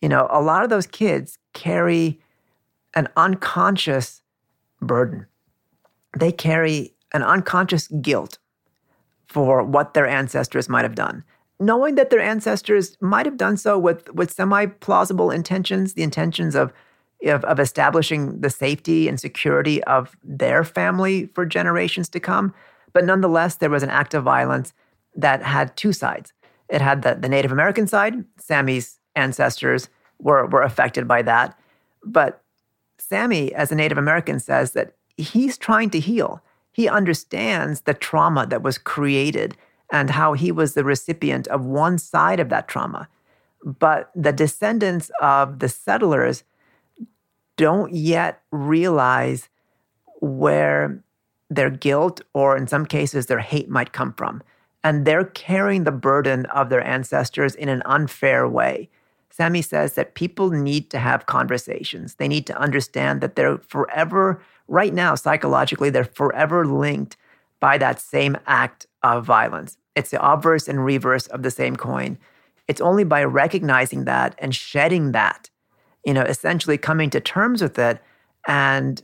[0.00, 2.20] you know, a lot of those kids carry
[2.94, 4.22] an unconscious
[4.80, 5.26] burden.
[6.18, 8.38] They carry an unconscious guilt
[9.26, 11.24] for what their ancestors might have done
[11.62, 16.54] knowing that their ancestors might have done so with, with semi plausible intentions, the intentions
[16.54, 16.72] of,
[17.24, 22.52] of, of establishing the safety and security of their family for generations to come.
[22.92, 24.74] But nonetheless, there was an act of violence
[25.14, 26.32] that had two sides.
[26.68, 28.24] It had the, the Native American side.
[28.38, 31.58] Sammy's ancestors were, were affected by that.
[32.04, 32.42] But
[32.98, 36.42] Sammy, as a Native American, says that he's trying to heal.
[36.72, 39.56] He understands the trauma that was created
[39.90, 43.08] and how he was the recipient of one side of that trauma.
[43.64, 46.44] But the descendants of the settlers
[47.56, 49.48] don't yet realize
[50.20, 51.04] where
[51.50, 54.42] their guilt or, in some cases, their hate might come from.
[54.84, 58.88] And they're carrying the burden of their ancestors in an unfair way.
[59.30, 62.16] Sammy says that people need to have conversations.
[62.16, 67.16] They need to understand that they're forever, right now, psychologically, they're forever linked
[67.60, 69.78] by that same act of violence.
[69.94, 72.18] It's the obverse and reverse of the same coin.
[72.68, 75.48] It's only by recognizing that and shedding that,
[76.04, 78.00] you know, essentially coming to terms with it
[78.46, 79.02] and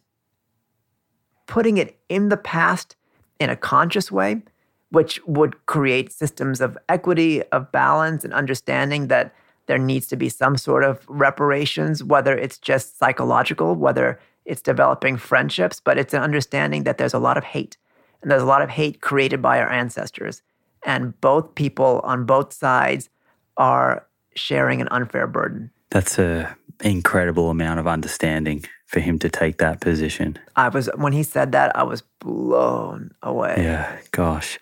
[1.47, 2.97] putting it in the past
[3.39, 4.43] in a conscious way,
[4.91, 9.35] which would create systems of equity, of balance, and understanding that
[9.67, 15.19] there needs to be some sort of reparations, whether it's just psychological, whether it's developing
[15.19, 17.77] friendships, but it's an understanding that there's a lot of hate.
[18.23, 20.43] And there's a lot of hate created by our ancestors
[20.85, 23.09] and both people on both sides
[23.57, 25.71] are sharing an unfair burden.
[25.91, 26.49] That's an
[26.83, 30.39] incredible amount of understanding for him to take that position?
[30.57, 33.55] I was when he said that, I was blown away.
[33.59, 34.59] Yeah, gosh.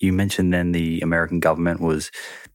[0.00, 2.10] You mentioned then the American government was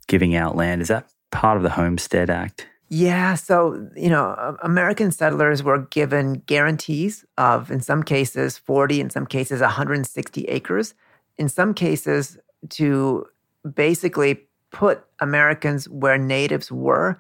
[0.08, 0.82] giving out land.
[0.82, 2.68] Is that part of the Homestead Act?
[2.90, 9.10] Yeah, so, you know, American settlers were given guarantees of, in some cases, 40, in
[9.10, 10.94] some cases, 160 acres.
[11.38, 12.38] In some cases,
[12.70, 13.26] to
[13.74, 14.42] basically
[14.72, 17.20] put Americans where natives were,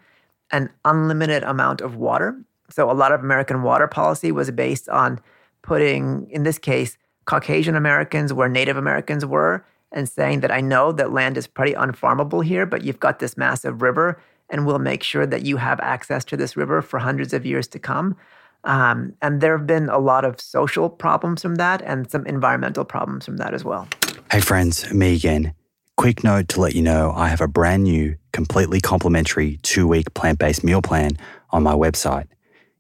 [0.51, 2.39] an unlimited amount of water.
[2.73, 5.19] So, a lot of American water policy was based on
[5.61, 10.91] putting, in this case, Caucasian Americans where Native Americans were, and saying that I know
[10.91, 14.19] that land is pretty unfarmable here, but you've got this massive river
[14.49, 17.67] and we'll make sure that you have access to this river for hundreds of years
[17.69, 18.17] to come.
[18.65, 22.85] Um, and there have been a lot of social problems from that and some environmental
[22.85, 23.87] problems from that as well.
[24.31, 25.53] Hey, friends, me again.
[25.97, 30.13] Quick note to let you know I have a brand new, completely complimentary two week
[30.13, 31.11] plant based meal plan
[31.51, 32.27] on my website.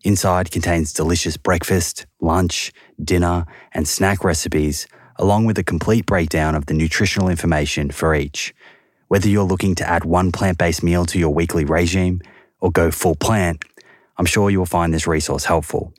[0.03, 4.85] Inside contains delicious breakfast, lunch, dinner, and snack recipes,
[5.15, 8.53] along with a complete breakdown of the nutritional information for each.
[9.07, 12.21] Whether you're looking to add one plant based meal to your weekly regime
[12.59, 13.63] or go full plant,
[14.17, 15.93] I'm sure you'll find this resource helpful.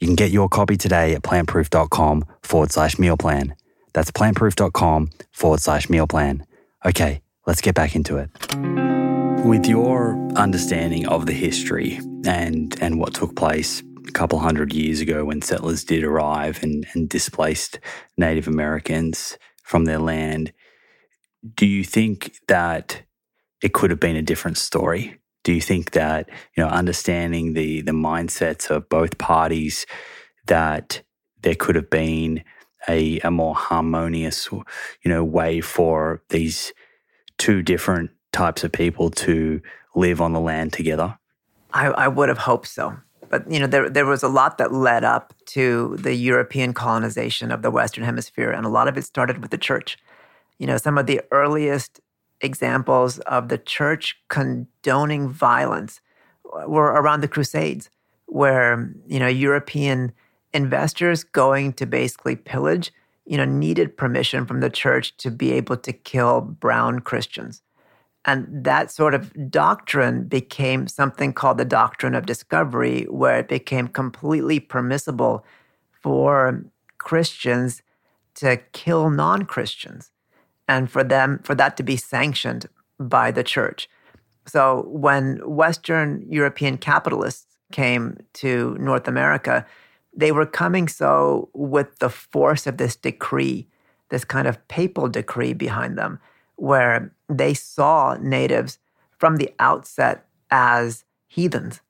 [0.00, 3.54] You can get your copy today at plantproof.com forward slash meal plan.
[3.92, 6.46] That's plantproof.com forward slash meal plan.
[6.84, 8.81] Okay, let's get back into it.
[9.44, 15.00] With your understanding of the history and, and what took place a couple hundred years
[15.00, 17.80] ago when settlers did arrive and, and displaced
[18.16, 20.52] Native Americans from their land,
[21.56, 23.02] do you think that
[23.62, 25.18] it could have been a different story?
[25.42, 29.86] Do you think that you know understanding the the mindsets of both parties
[30.46, 31.02] that
[31.42, 32.44] there could have been
[32.88, 34.64] a, a more harmonious you
[35.06, 36.72] know way for these
[37.38, 39.60] two different types of people to
[39.94, 41.18] live on the land together?
[41.72, 42.96] I, I would have hoped so.
[43.28, 47.50] But you know, there there was a lot that led up to the European colonization
[47.50, 49.96] of the Western Hemisphere, and a lot of it started with the church
[50.62, 52.00] you know, some of the earliest
[52.40, 56.00] examples of the church condoning violence
[56.66, 57.90] were around the Crusades,
[58.26, 60.12] where, you know, European
[60.52, 62.92] investors going to basically pillage,
[63.26, 67.61] you know, needed permission from the church to be able to kill brown Christians.
[68.24, 73.88] And that sort of doctrine became something called the doctrine of discovery, where it became
[73.88, 75.44] completely permissible
[75.90, 76.64] for
[76.98, 77.82] Christians
[78.36, 80.10] to kill non Christians
[80.68, 82.66] and for them for that to be sanctioned
[82.98, 83.88] by the church.
[84.46, 89.66] So when Western European capitalists came to North America,
[90.14, 93.66] they were coming so with the force of this decree,
[94.10, 96.20] this kind of papal decree behind them,
[96.62, 98.78] where they saw natives
[99.18, 101.80] from the outset as heathens.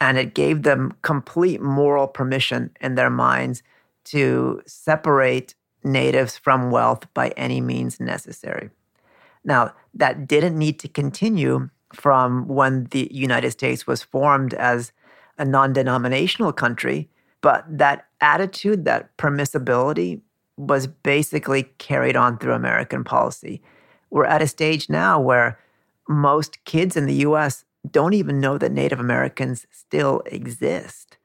[0.00, 3.64] And it gave them complete moral permission in their minds
[4.04, 8.70] to separate natives from wealth by any means necessary.
[9.42, 14.92] Now, that didn't need to continue from when the United States was formed as
[15.36, 20.20] a non denominational country, but that attitude, that permissibility,
[20.56, 23.60] was basically carried on through American policy.
[24.12, 25.58] We're at a stage now where
[26.06, 31.16] most kids in the US don't even know that Native Americans still exist.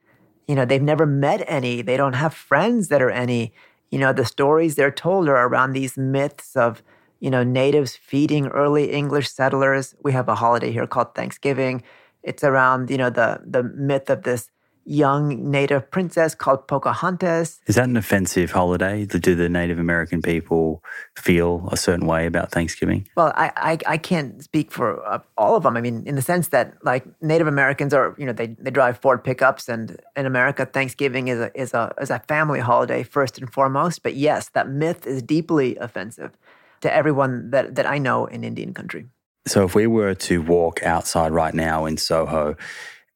[0.48, 3.52] You know, they've never met any, they don't have friends that are any.
[3.90, 6.82] You know, the stories they're told are around these myths of,
[7.20, 9.94] you know, natives feeding early English settlers.
[10.02, 11.82] We have a holiday here called Thanksgiving.
[12.22, 14.50] It's around, you know, the the myth of this
[14.88, 17.60] young native princess called Pocahontas.
[17.66, 19.04] Is that an offensive holiday?
[19.04, 20.82] Do the Native American people
[21.16, 23.06] feel a certain way about Thanksgiving?
[23.16, 25.76] Well, I I, I can't speak for uh, all of them.
[25.76, 28.98] I mean, in the sense that like Native Americans are, you know, they, they drive
[28.98, 33.38] Ford pickups, and in America, Thanksgiving is a is a is a family holiday first
[33.38, 34.02] and foremost.
[34.02, 36.32] But yes, that myth is deeply offensive
[36.80, 39.06] to everyone that that I know in Indian country.
[39.46, 42.56] So, if we were to walk outside right now in Soho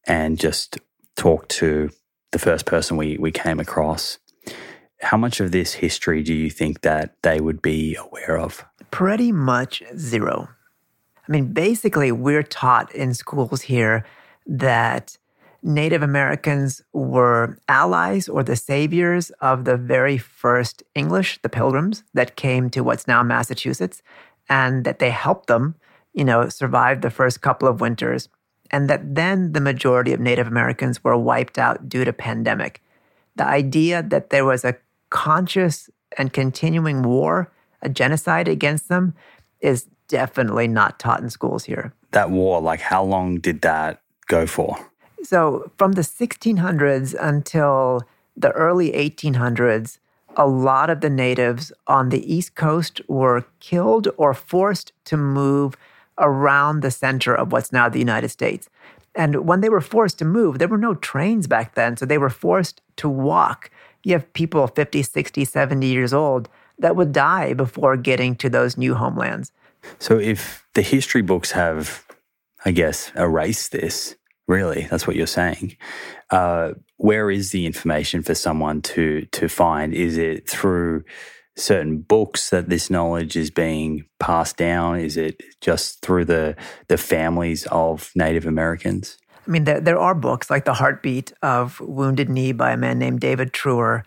[0.06, 0.78] and just
[1.16, 1.90] talk to
[2.32, 4.18] the first person we, we came across,
[5.00, 8.64] how much of this history do you think that they would be aware of?
[8.90, 10.48] Pretty much zero.
[11.28, 14.04] I mean, basically, we're taught in schools here
[14.46, 15.16] that
[15.62, 22.36] Native Americans were allies or the saviors of the very first English, the Pilgrims, that
[22.36, 24.02] came to what's now Massachusetts,
[24.48, 25.76] and that they helped them,
[26.12, 28.28] you know, survive the first couple of winters
[28.72, 32.82] and that then the majority of Native Americans were wiped out due to pandemic.
[33.36, 34.76] The idea that there was a
[35.10, 39.14] conscious and continuing war, a genocide against them,
[39.60, 41.92] is definitely not taught in schools here.
[42.10, 44.78] That war, like how long did that go for?
[45.22, 48.02] So, from the 1600s until
[48.36, 49.98] the early 1800s,
[50.36, 55.76] a lot of the natives on the East Coast were killed or forced to move
[56.18, 58.68] around the center of what's now the United States.
[59.14, 62.18] And when they were forced to move, there were no trains back then, so they
[62.18, 63.70] were forced to walk.
[64.04, 66.48] You have people 50, 60, 70 years old
[66.78, 69.52] that would die before getting to those new homelands.
[69.98, 72.04] So if the history books have,
[72.64, 74.16] I guess, erased this,
[74.48, 75.76] really, that's what you're saying.
[76.30, 79.92] Uh, where is the information for someone to to find?
[79.92, 81.04] Is it through
[81.56, 84.98] certain books that this knowledge is being passed down?
[84.98, 86.56] Is it just through the
[86.88, 89.18] the families of Native Americans?
[89.46, 92.98] I mean, there, there are books like The Heartbeat of Wounded Knee by a man
[92.98, 94.04] named David Treuer,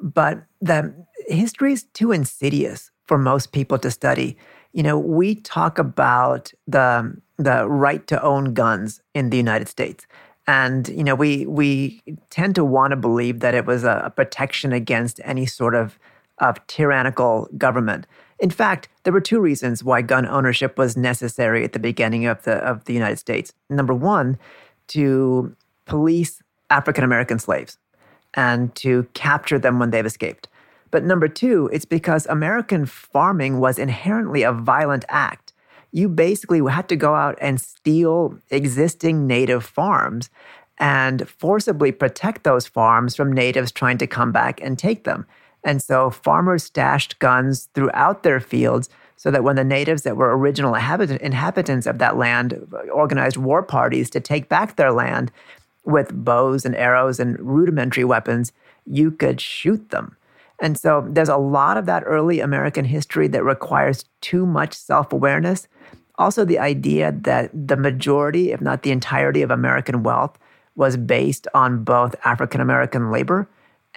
[0.00, 0.94] but the
[1.26, 4.36] history is too insidious for most people to study.
[4.72, 10.06] You know, we talk about the the right to own guns in the United States.
[10.46, 14.10] And you know, we we tend to want to believe that it was a, a
[14.10, 15.98] protection against any sort of
[16.40, 18.06] of tyrannical government.
[18.38, 22.42] In fact, there were two reasons why gun ownership was necessary at the beginning of
[22.44, 23.52] the of the United States.
[23.68, 24.38] Number one,
[24.88, 25.54] to
[25.86, 27.78] police African American slaves
[28.34, 30.48] and to capture them when they've escaped.
[30.90, 35.52] But number two, it's because American farming was inherently a violent act.
[35.92, 40.30] You basically had to go out and steal existing native farms
[40.78, 45.26] and forcibly protect those farms from natives trying to come back and take them.
[45.64, 50.36] And so farmers stashed guns throughout their fields so that when the natives that were
[50.36, 55.32] original inhabitants of that land organized war parties to take back their land
[55.84, 58.52] with bows and arrows and rudimentary weapons,
[58.86, 60.16] you could shoot them.
[60.60, 65.12] And so there's a lot of that early American history that requires too much self
[65.12, 65.68] awareness.
[66.16, 70.36] Also, the idea that the majority, if not the entirety, of American wealth
[70.74, 73.48] was based on both African American labor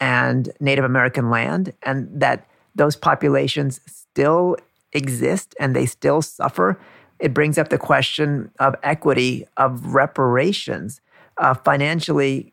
[0.02, 2.46] and Native American land, and that
[2.76, 4.58] those populations still
[4.92, 6.78] exist and they still suffer,
[7.20, 11.00] it brings up the question of equity, of reparations,
[11.38, 12.52] of financially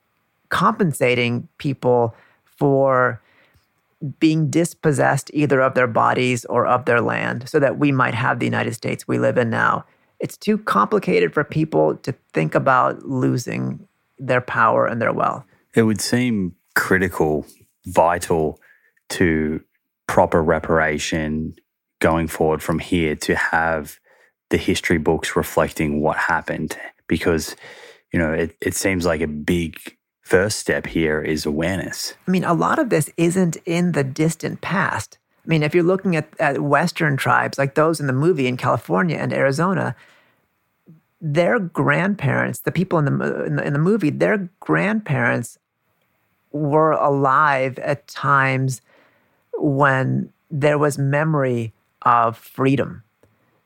[0.51, 2.15] compensating people
[2.45, 3.21] for
[4.21, 8.39] being dispossessed either of their bodies or of their land so that we might have
[8.39, 9.85] the United States we live in now.
[10.21, 13.89] It's too complicated for people to think about losing
[14.19, 15.45] their power and their wealth.
[15.75, 17.45] It would seem critical,
[17.87, 18.61] vital
[19.09, 19.61] to
[20.07, 21.55] proper reparation
[21.99, 23.99] going forward from here to have
[24.51, 26.79] the history books reflecting what happened.
[27.09, 27.57] Because
[28.13, 32.15] you know it, it seems like a big first step here is awareness.
[32.27, 35.19] I mean a lot of this isn't in the distant past.
[35.45, 38.57] I mean if you're looking at, at western tribes like those in the movie in
[38.57, 39.97] california and arizona
[41.23, 45.59] their grandparents the people in the, in the, in the movie their grandparents
[46.53, 48.81] were alive at times
[49.55, 51.73] when there was memory
[52.03, 53.03] of freedom.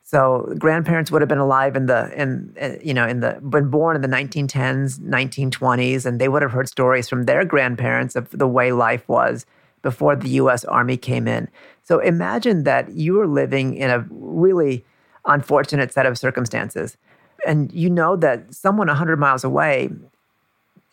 [0.02, 3.96] So grandparents would have been alive in the in you know in the been born
[3.96, 8.46] in the 1910s, 1920s, and they would have heard stories from their grandparents of the
[8.46, 9.46] way life was
[9.80, 10.64] before the U.S.
[10.64, 11.48] Army came in.
[11.82, 14.84] So imagine that you are living in a really
[15.24, 16.98] unfortunate set of circumstances,
[17.46, 19.88] and you know that someone 100 miles away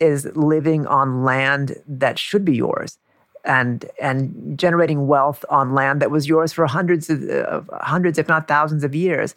[0.00, 2.98] is living on land that should be yours
[3.44, 8.28] and and generating wealth on land that was yours for hundreds of uh, hundreds if
[8.28, 9.34] not thousands of years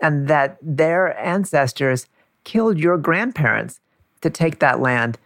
[0.00, 2.06] and that their ancestors
[2.44, 3.80] killed your grandparents
[4.20, 5.18] to take that land.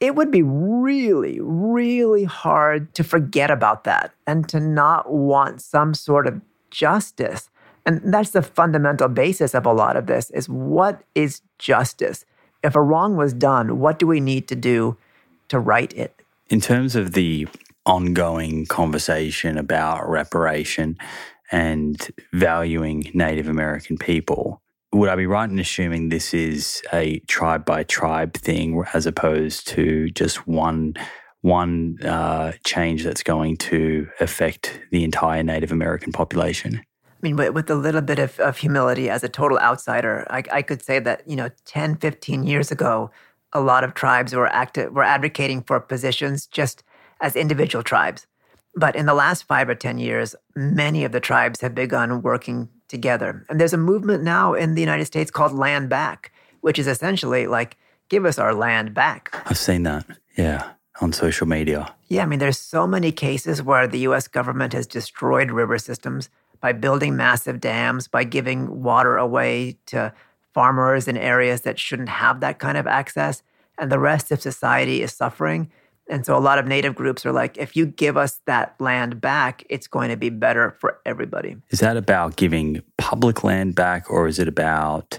[0.00, 5.94] It would be really really hard to forget about that and to not want some
[5.94, 6.40] sort of
[6.70, 7.50] justice.
[7.86, 12.24] And that's the fundamental basis of a lot of this is what is justice
[12.64, 14.96] if a wrong was done, what do we need to do
[15.48, 16.22] to right it?
[16.48, 17.46] In terms of the
[17.86, 20.96] ongoing conversation about reparation
[21.52, 24.62] and valuing Native American people,
[24.92, 29.68] would I be right in assuming this is a tribe by tribe thing as opposed
[29.68, 30.94] to just one
[31.42, 36.82] one uh, change that's going to affect the entire Native American population?
[37.24, 40.62] Mean, with, with a little bit of, of humility as a total outsider, I, I
[40.62, 43.10] could say that, you know, 10, 15 years ago,
[43.52, 46.84] a lot of tribes were active, were advocating for positions just
[47.20, 48.26] as individual tribes.
[48.76, 52.68] But in the last five or 10 years, many of the tribes have begun working
[52.88, 53.44] together.
[53.48, 57.46] And there's a movement now in the United States called Land Back, which is essentially
[57.46, 57.76] like,
[58.08, 59.34] give us our land back.
[59.46, 60.04] I've seen that.
[60.36, 60.70] Yeah.
[61.00, 61.92] On social media.
[62.08, 62.22] Yeah.
[62.22, 66.28] I mean, there's so many cases where the US government has destroyed river systems
[66.64, 70.10] by building massive dams, by giving water away to
[70.54, 73.42] farmers in areas that shouldn't have that kind of access.
[73.76, 75.70] and the rest of society is suffering.
[76.08, 79.20] And so a lot of native groups are like, if you give us that land
[79.20, 81.56] back, it's going to be better for everybody.
[81.68, 85.18] Is that about giving public land back, or is it about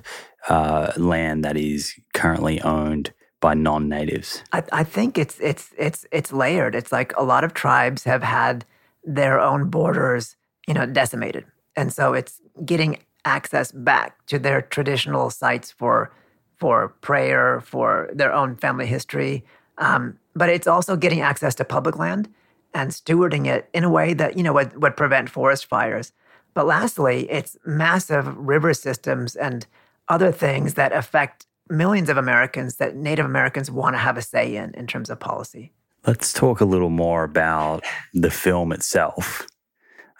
[0.50, 4.42] uh, land that is currently owned by non-natives?
[4.52, 6.74] I, I think it's it's it's it's layered.
[6.74, 8.66] It's like a lot of tribes have had
[9.04, 10.36] their own borders,
[10.68, 16.12] you know, decimated, and so it's getting access back to their traditional sites for
[16.58, 19.44] for prayer, for their own family history.
[19.78, 22.30] Um, but it's also getting access to public land
[22.74, 26.12] and stewarding it in a way that you know would, would prevent forest fires.
[26.54, 29.68] But lastly, it's massive river systems and
[30.08, 34.56] other things that affect millions of Americans that Native Americans want to have a say
[34.56, 35.74] in in terms of policy.
[36.06, 37.84] Let's talk a little more about
[38.14, 39.48] the film itself.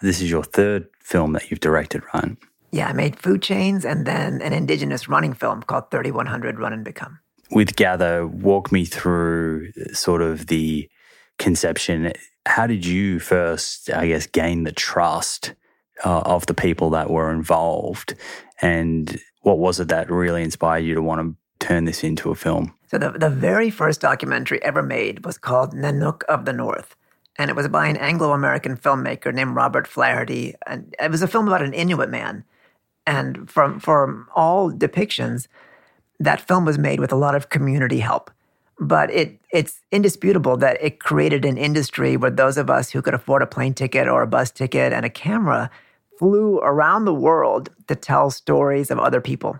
[0.02, 2.36] This is your third film that you've directed, right?
[2.70, 6.84] Yeah, I made Food Chains and then an indigenous running film called 3100 Run and
[6.84, 7.20] Become.
[7.50, 10.88] With Gather, walk me through sort of the
[11.38, 12.12] conception.
[12.44, 15.54] How did you first, I guess, gain the trust
[16.04, 18.14] uh, of the people that were involved?
[18.60, 22.34] And what was it that really inspired you to want to turn this into a
[22.34, 22.74] film?
[22.88, 26.96] So, the, the very first documentary ever made was called Nanook of the North.
[27.38, 30.54] And it was by an Anglo American filmmaker named Robert Flaherty.
[30.66, 32.44] And it was a film about an Inuit man.
[33.06, 35.46] And from, from all depictions,
[36.18, 38.30] that film was made with a lot of community help.
[38.78, 43.14] But it, it's indisputable that it created an industry where those of us who could
[43.14, 45.70] afford a plane ticket or a bus ticket and a camera
[46.18, 49.58] flew around the world to tell stories of other people.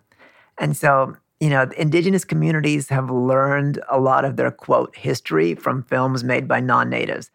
[0.59, 5.83] And so, you know, indigenous communities have learned a lot of their quote history from
[5.85, 7.31] films made by non natives.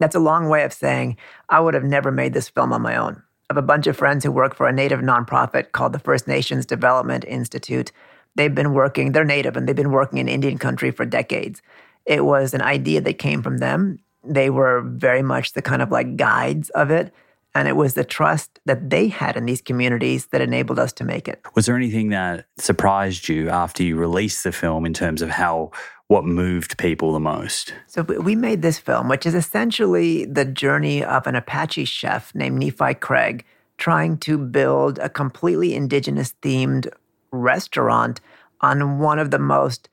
[0.00, 1.18] That's a long way of saying
[1.48, 3.22] I would have never made this film on my own.
[3.48, 6.26] I have a bunch of friends who work for a native nonprofit called the First
[6.26, 7.92] Nations Development Institute.
[8.34, 11.60] They've been working, they're native and they've been working in Indian country for decades.
[12.06, 13.98] It was an idea that came from them.
[14.24, 17.12] They were very much the kind of like guides of it.
[17.54, 21.04] And it was the trust that they had in these communities that enabled us to
[21.04, 21.40] make it.
[21.54, 25.72] Was there anything that surprised you after you released the film in terms of how
[26.06, 27.74] what moved people the most?
[27.86, 32.58] So we made this film, which is essentially the journey of an Apache chef named
[32.58, 33.44] Nephi Craig
[33.78, 36.88] trying to build a completely indigenous themed
[37.32, 38.20] restaurant
[38.60, 39.88] on one of the most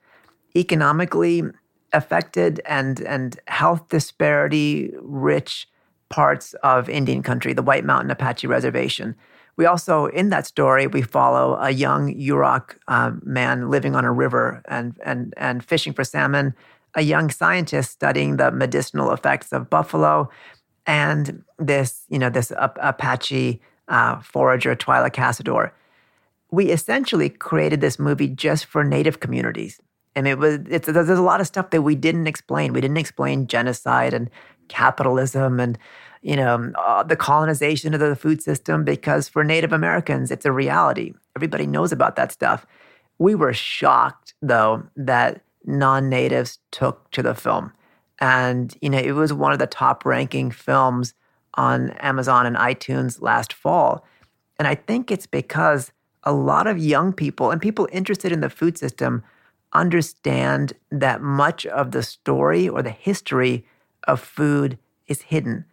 [0.54, 1.42] economically
[1.92, 5.68] affected and, and health disparity rich
[6.08, 9.14] parts of Indian country, the White Mountain Apache Reservation.
[9.56, 14.12] We also, in that story, we follow a young Yurok uh, man living on a
[14.12, 16.54] river and, and, and fishing for salmon,
[16.94, 20.30] a young scientist studying the medicinal effects of buffalo,
[20.86, 25.72] and this, you know, this uh, Apache uh, forager, Twila Cassadore.
[26.50, 29.80] We essentially created this movie just for Native communities.
[30.14, 32.72] And it was, it's, there's a lot of stuff that we didn't explain.
[32.72, 34.30] We didn't explain genocide and
[34.68, 35.78] capitalism and
[36.22, 40.52] you know uh, the colonization of the food system because for Native Americans it's a
[40.52, 41.14] reality.
[41.36, 42.66] Everybody knows about that stuff.
[43.18, 47.72] We were shocked though that non-natives took to the film,
[48.20, 51.14] and you know it was one of the top-ranking films
[51.54, 54.04] on Amazon and iTunes last fall.
[54.58, 55.92] And I think it's because
[56.24, 59.22] a lot of young people and people interested in the food system
[59.72, 63.64] understand that much of the story or the history
[64.06, 65.64] of food is hidden.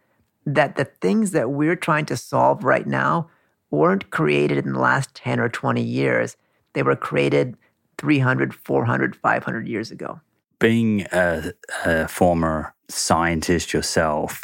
[0.44, 3.28] That the things that we're trying to solve right now
[3.70, 6.36] weren't created in the last 10 or 20 years.
[6.72, 7.56] They were created
[7.98, 10.20] 300, 400, 500 years ago.
[10.58, 11.52] Being a,
[11.84, 14.42] a former scientist yourself,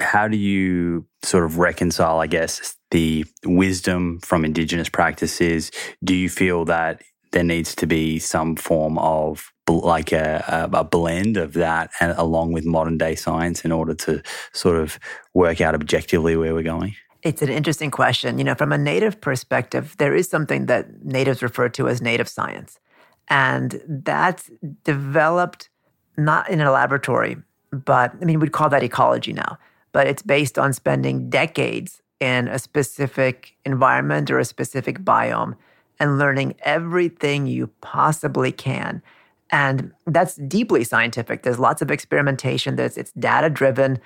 [0.00, 5.70] how do you sort of reconcile, I guess, the wisdom from indigenous practices?
[6.04, 7.02] Do you feel that
[7.32, 12.52] there needs to be some form of like a, a, blend of that and along
[12.52, 14.22] with modern day science in order to
[14.52, 14.98] sort of
[15.34, 16.94] work out objectively where we're going?
[17.22, 18.38] It's an interesting question.
[18.38, 22.28] You know, from a native perspective, there is something that natives refer to as native
[22.28, 22.78] science.
[23.28, 24.50] And that's
[24.84, 25.68] developed
[26.16, 27.36] not in a laboratory,
[27.72, 29.58] but I mean, we'd call that ecology now,
[29.90, 35.56] but it's based on spending decades in a specific environment or a specific biome
[35.98, 39.02] and learning everything you possibly can
[39.50, 41.42] and that's deeply scientific.
[41.42, 43.98] There's lots of experimentation, There's, it's data driven.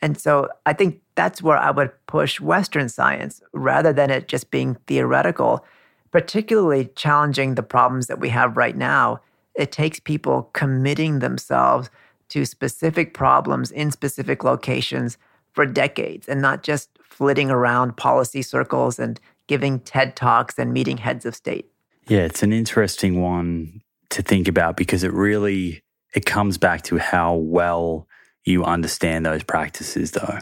[0.00, 4.50] And so I think that's where I would push Western science rather than it just
[4.50, 5.64] being theoretical,
[6.10, 9.20] particularly challenging the problems that we have right now.
[9.54, 11.90] It takes people committing themselves
[12.30, 15.18] to specific problems in specific locations
[15.52, 19.18] for decades and not just flitting around policy circles and
[19.48, 21.66] giving TED Talks and meeting heads of state.
[22.06, 25.82] Yeah, it's an interesting one to think about because it really
[26.14, 28.08] it comes back to how well
[28.44, 30.38] you understand those practices though.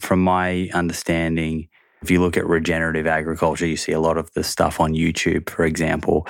[0.00, 1.68] From my understanding,
[2.02, 5.48] if you look at regenerative agriculture, you see a lot of the stuff on YouTube,
[5.48, 6.26] for example,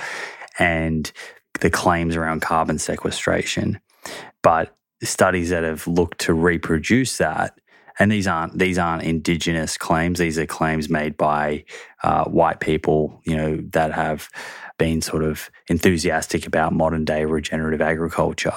[0.59, 1.11] and
[1.61, 3.81] the claims around carbon sequestration.
[4.43, 7.55] But studies that have looked to reproduce that
[7.99, 10.19] and these aren't these aren't indigenous claims.
[10.19, 11.65] These are claims made by
[12.03, 14.28] uh, white people, you know, that have
[14.83, 18.55] been sort of enthusiastic about modern day regenerative agriculture.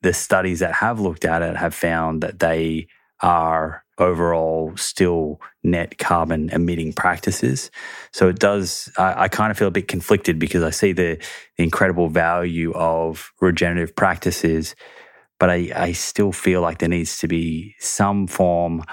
[0.00, 2.88] The studies that have looked at it have found that they
[3.20, 7.70] are overall still net carbon emitting practices.
[8.12, 11.22] So it does, I, I, kind of feel a bit conflicted because I see the,
[11.56, 14.74] the incredible value of regenerative practices
[15.42, 18.84] but I, I still feel like there needs to be some form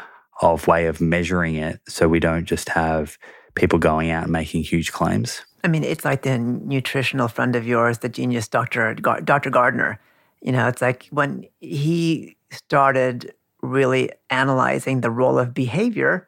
[0.41, 3.19] of way of measuring it so we don't just have
[3.53, 5.43] people going out and making huge claims.
[5.63, 8.93] I mean, it's like the nutritional friend of yours, the genius Dr.
[8.95, 9.49] Dr.
[9.49, 9.99] Gardner.
[10.41, 16.27] You know, it's like when he started really analyzing the role of behavior,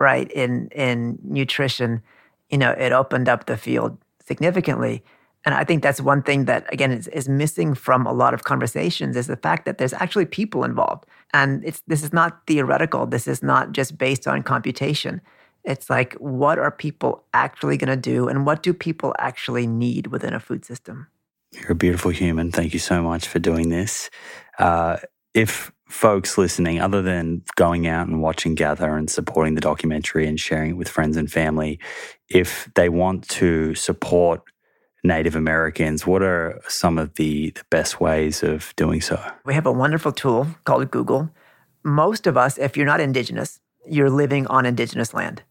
[0.00, 2.02] right, in in nutrition,
[2.50, 3.96] you know, it opened up the field
[4.26, 5.04] significantly.
[5.44, 8.44] And I think that's one thing that, again, is, is missing from a lot of
[8.44, 11.04] conversations is the fact that there's actually people involved.
[11.34, 13.04] And it's, this is not theoretical.
[13.04, 15.20] This is not just based on computation.
[15.64, 18.28] It's like, what are people actually going to do?
[18.28, 21.06] And what do people actually need within a food system?
[21.52, 22.50] You're a beautiful human.
[22.52, 24.10] Thank you so much for doing this.
[24.58, 24.98] Uh,
[25.32, 30.38] if folks listening, other than going out and watching Gather and supporting the documentary and
[30.38, 31.78] sharing it with friends and family,
[32.28, 34.42] if they want to support
[35.04, 36.06] Native Americans.
[36.06, 39.22] What are some of the, the best ways of doing so?
[39.44, 41.30] We have a wonderful tool called Google.
[41.84, 45.42] Most of us, if you're not Indigenous, you're living on Indigenous land.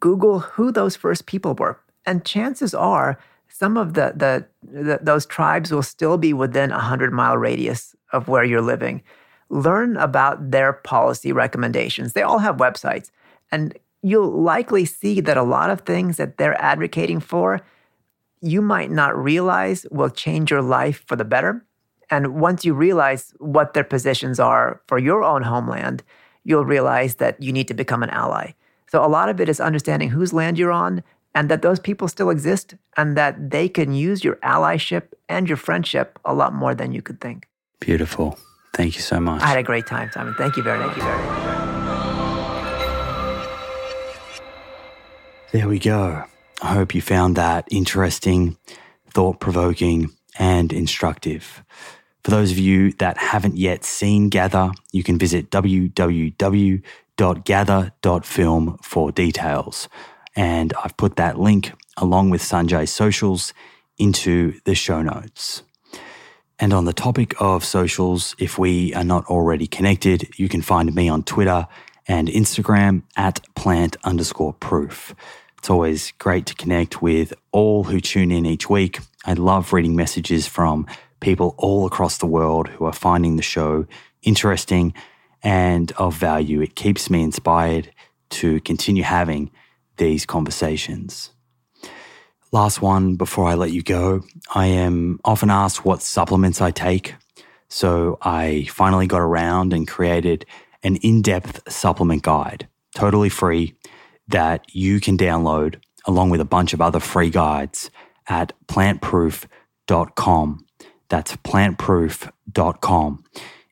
[0.00, 1.80] Google who those first people were.
[2.06, 6.76] And chances are some of the, the, the those tribes will still be within a
[6.76, 9.02] 100 mile radius of where you're living.
[9.50, 12.12] Learn about their policy recommendations.
[12.12, 13.10] They all have websites.
[13.50, 17.62] And you'll likely see that a lot of things that they're advocating for
[18.40, 21.64] you might not realize will change your life for the better.
[22.10, 26.02] And once you realize what their positions are for your own homeland,
[26.44, 28.52] you'll realize that you need to become an ally.
[28.88, 31.02] So a lot of it is understanding whose land you're on
[31.34, 35.56] and that those people still exist and that they can use your allyship and your
[35.56, 37.46] friendship a lot more than you could think.
[37.80, 38.38] Beautiful.
[38.74, 39.42] Thank you so much.
[39.42, 40.34] I had a great time, Simon.
[40.34, 40.96] Thank you very much.
[40.96, 41.38] Thank you very much.
[45.52, 46.24] There we go.
[46.60, 48.56] I hope you found that interesting,
[49.10, 51.62] thought provoking, and instructive.
[52.24, 55.50] For those of you that haven't yet seen Gather, you can visit
[57.18, 59.88] www.gather.film for details.
[60.34, 63.52] And I've put that link along with Sanjay's socials
[63.98, 65.62] into the show notes.
[66.60, 70.94] And on the topic of socials, if we are not already connected, you can find
[70.94, 71.66] me on Twitter
[72.06, 75.14] and Instagram at plant underscore proof.
[75.58, 79.00] It's always great to connect with all who tune in each week.
[79.24, 80.86] I love reading messages from
[81.20, 83.86] people all across the world who are finding the show
[84.22, 84.94] interesting
[85.42, 86.60] and of value.
[86.60, 87.92] It keeps me inspired
[88.30, 89.50] to continue having
[89.96, 91.30] these conversations.
[92.50, 94.22] Last one before I let you go.
[94.54, 97.14] I am often asked what supplements I take.
[97.68, 100.46] So I finally got around and created
[100.82, 103.74] an in depth supplement guide, totally free
[104.28, 107.90] that you can download along with a bunch of other free guides
[108.28, 110.66] at plantproof.com.
[111.08, 113.24] That's plantproof.com.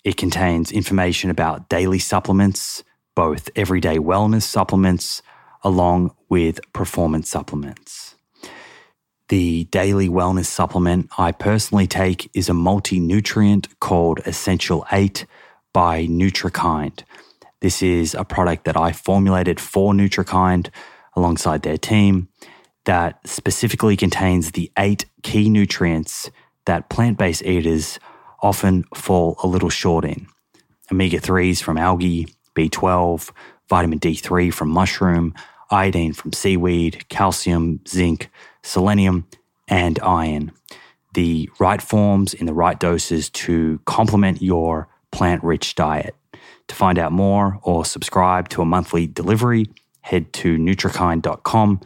[0.06, 2.84] It contains information about daily supplements,
[3.16, 5.20] both everyday wellness supplements,
[5.64, 8.14] along with performance supplements.
[9.30, 15.26] The daily wellness supplement I personally take is a multi nutrient called Essential 8
[15.72, 17.02] by Nutrikynd.
[17.60, 20.68] This is a product that I formulated for Nutrikynd
[21.16, 22.28] alongside their team
[22.84, 26.30] that specifically contains the eight key nutrients
[26.64, 27.98] that plant based eaters
[28.42, 30.26] often fall a little short in
[30.90, 33.30] omega 3s from algae, B12,
[33.68, 35.34] vitamin D3 from mushroom,
[35.70, 38.30] iodine from seaweed, calcium, zinc,
[38.62, 39.26] selenium,
[39.68, 40.52] and iron.
[41.14, 46.14] The right forms in the right doses to complement your plant rich diet.
[46.68, 49.66] To find out more or subscribe to a monthly delivery,
[50.00, 51.80] head to nutrikynd.com.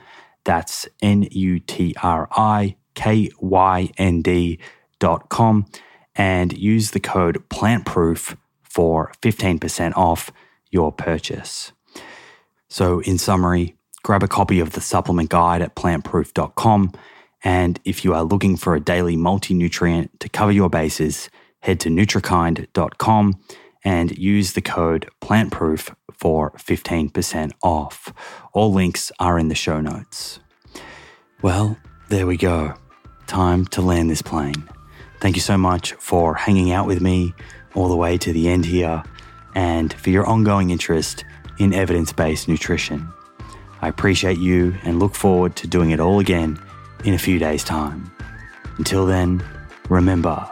[0.45, 5.67] That's N U T R I K Y N D.com
[6.21, 10.31] and use the code PLANTPROOF for 15% off
[10.71, 11.73] your purchase.
[12.69, 16.93] So, in summary, grab a copy of the supplement guide at plantproof.com
[17.43, 21.31] And if you are looking for a daily multi nutrient to cover your bases,
[21.61, 23.41] head to Nutrikynd.com
[23.83, 28.13] and use the code PLANTPROOF for 15% off.
[28.53, 30.39] All links are in the show notes.
[31.41, 31.79] Well,
[32.11, 32.75] there we go.
[33.27, 34.69] Time to land this plane.
[35.21, 37.35] Thank you so much for hanging out with me
[37.75, 39.03] all the way to the end here
[39.55, 41.25] and for your ongoing interest
[41.59, 43.07] in evidence based nutrition.
[43.83, 46.59] I appreciate you and look forward to doing it all again
[47.05, 48.11] in a few days' time.
[48.79, 49.43] Until then,
[49.89, 50.49] remember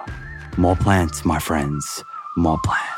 [0.58, 2.04] more plants, my friends,
[2.36, 2.97] more plants.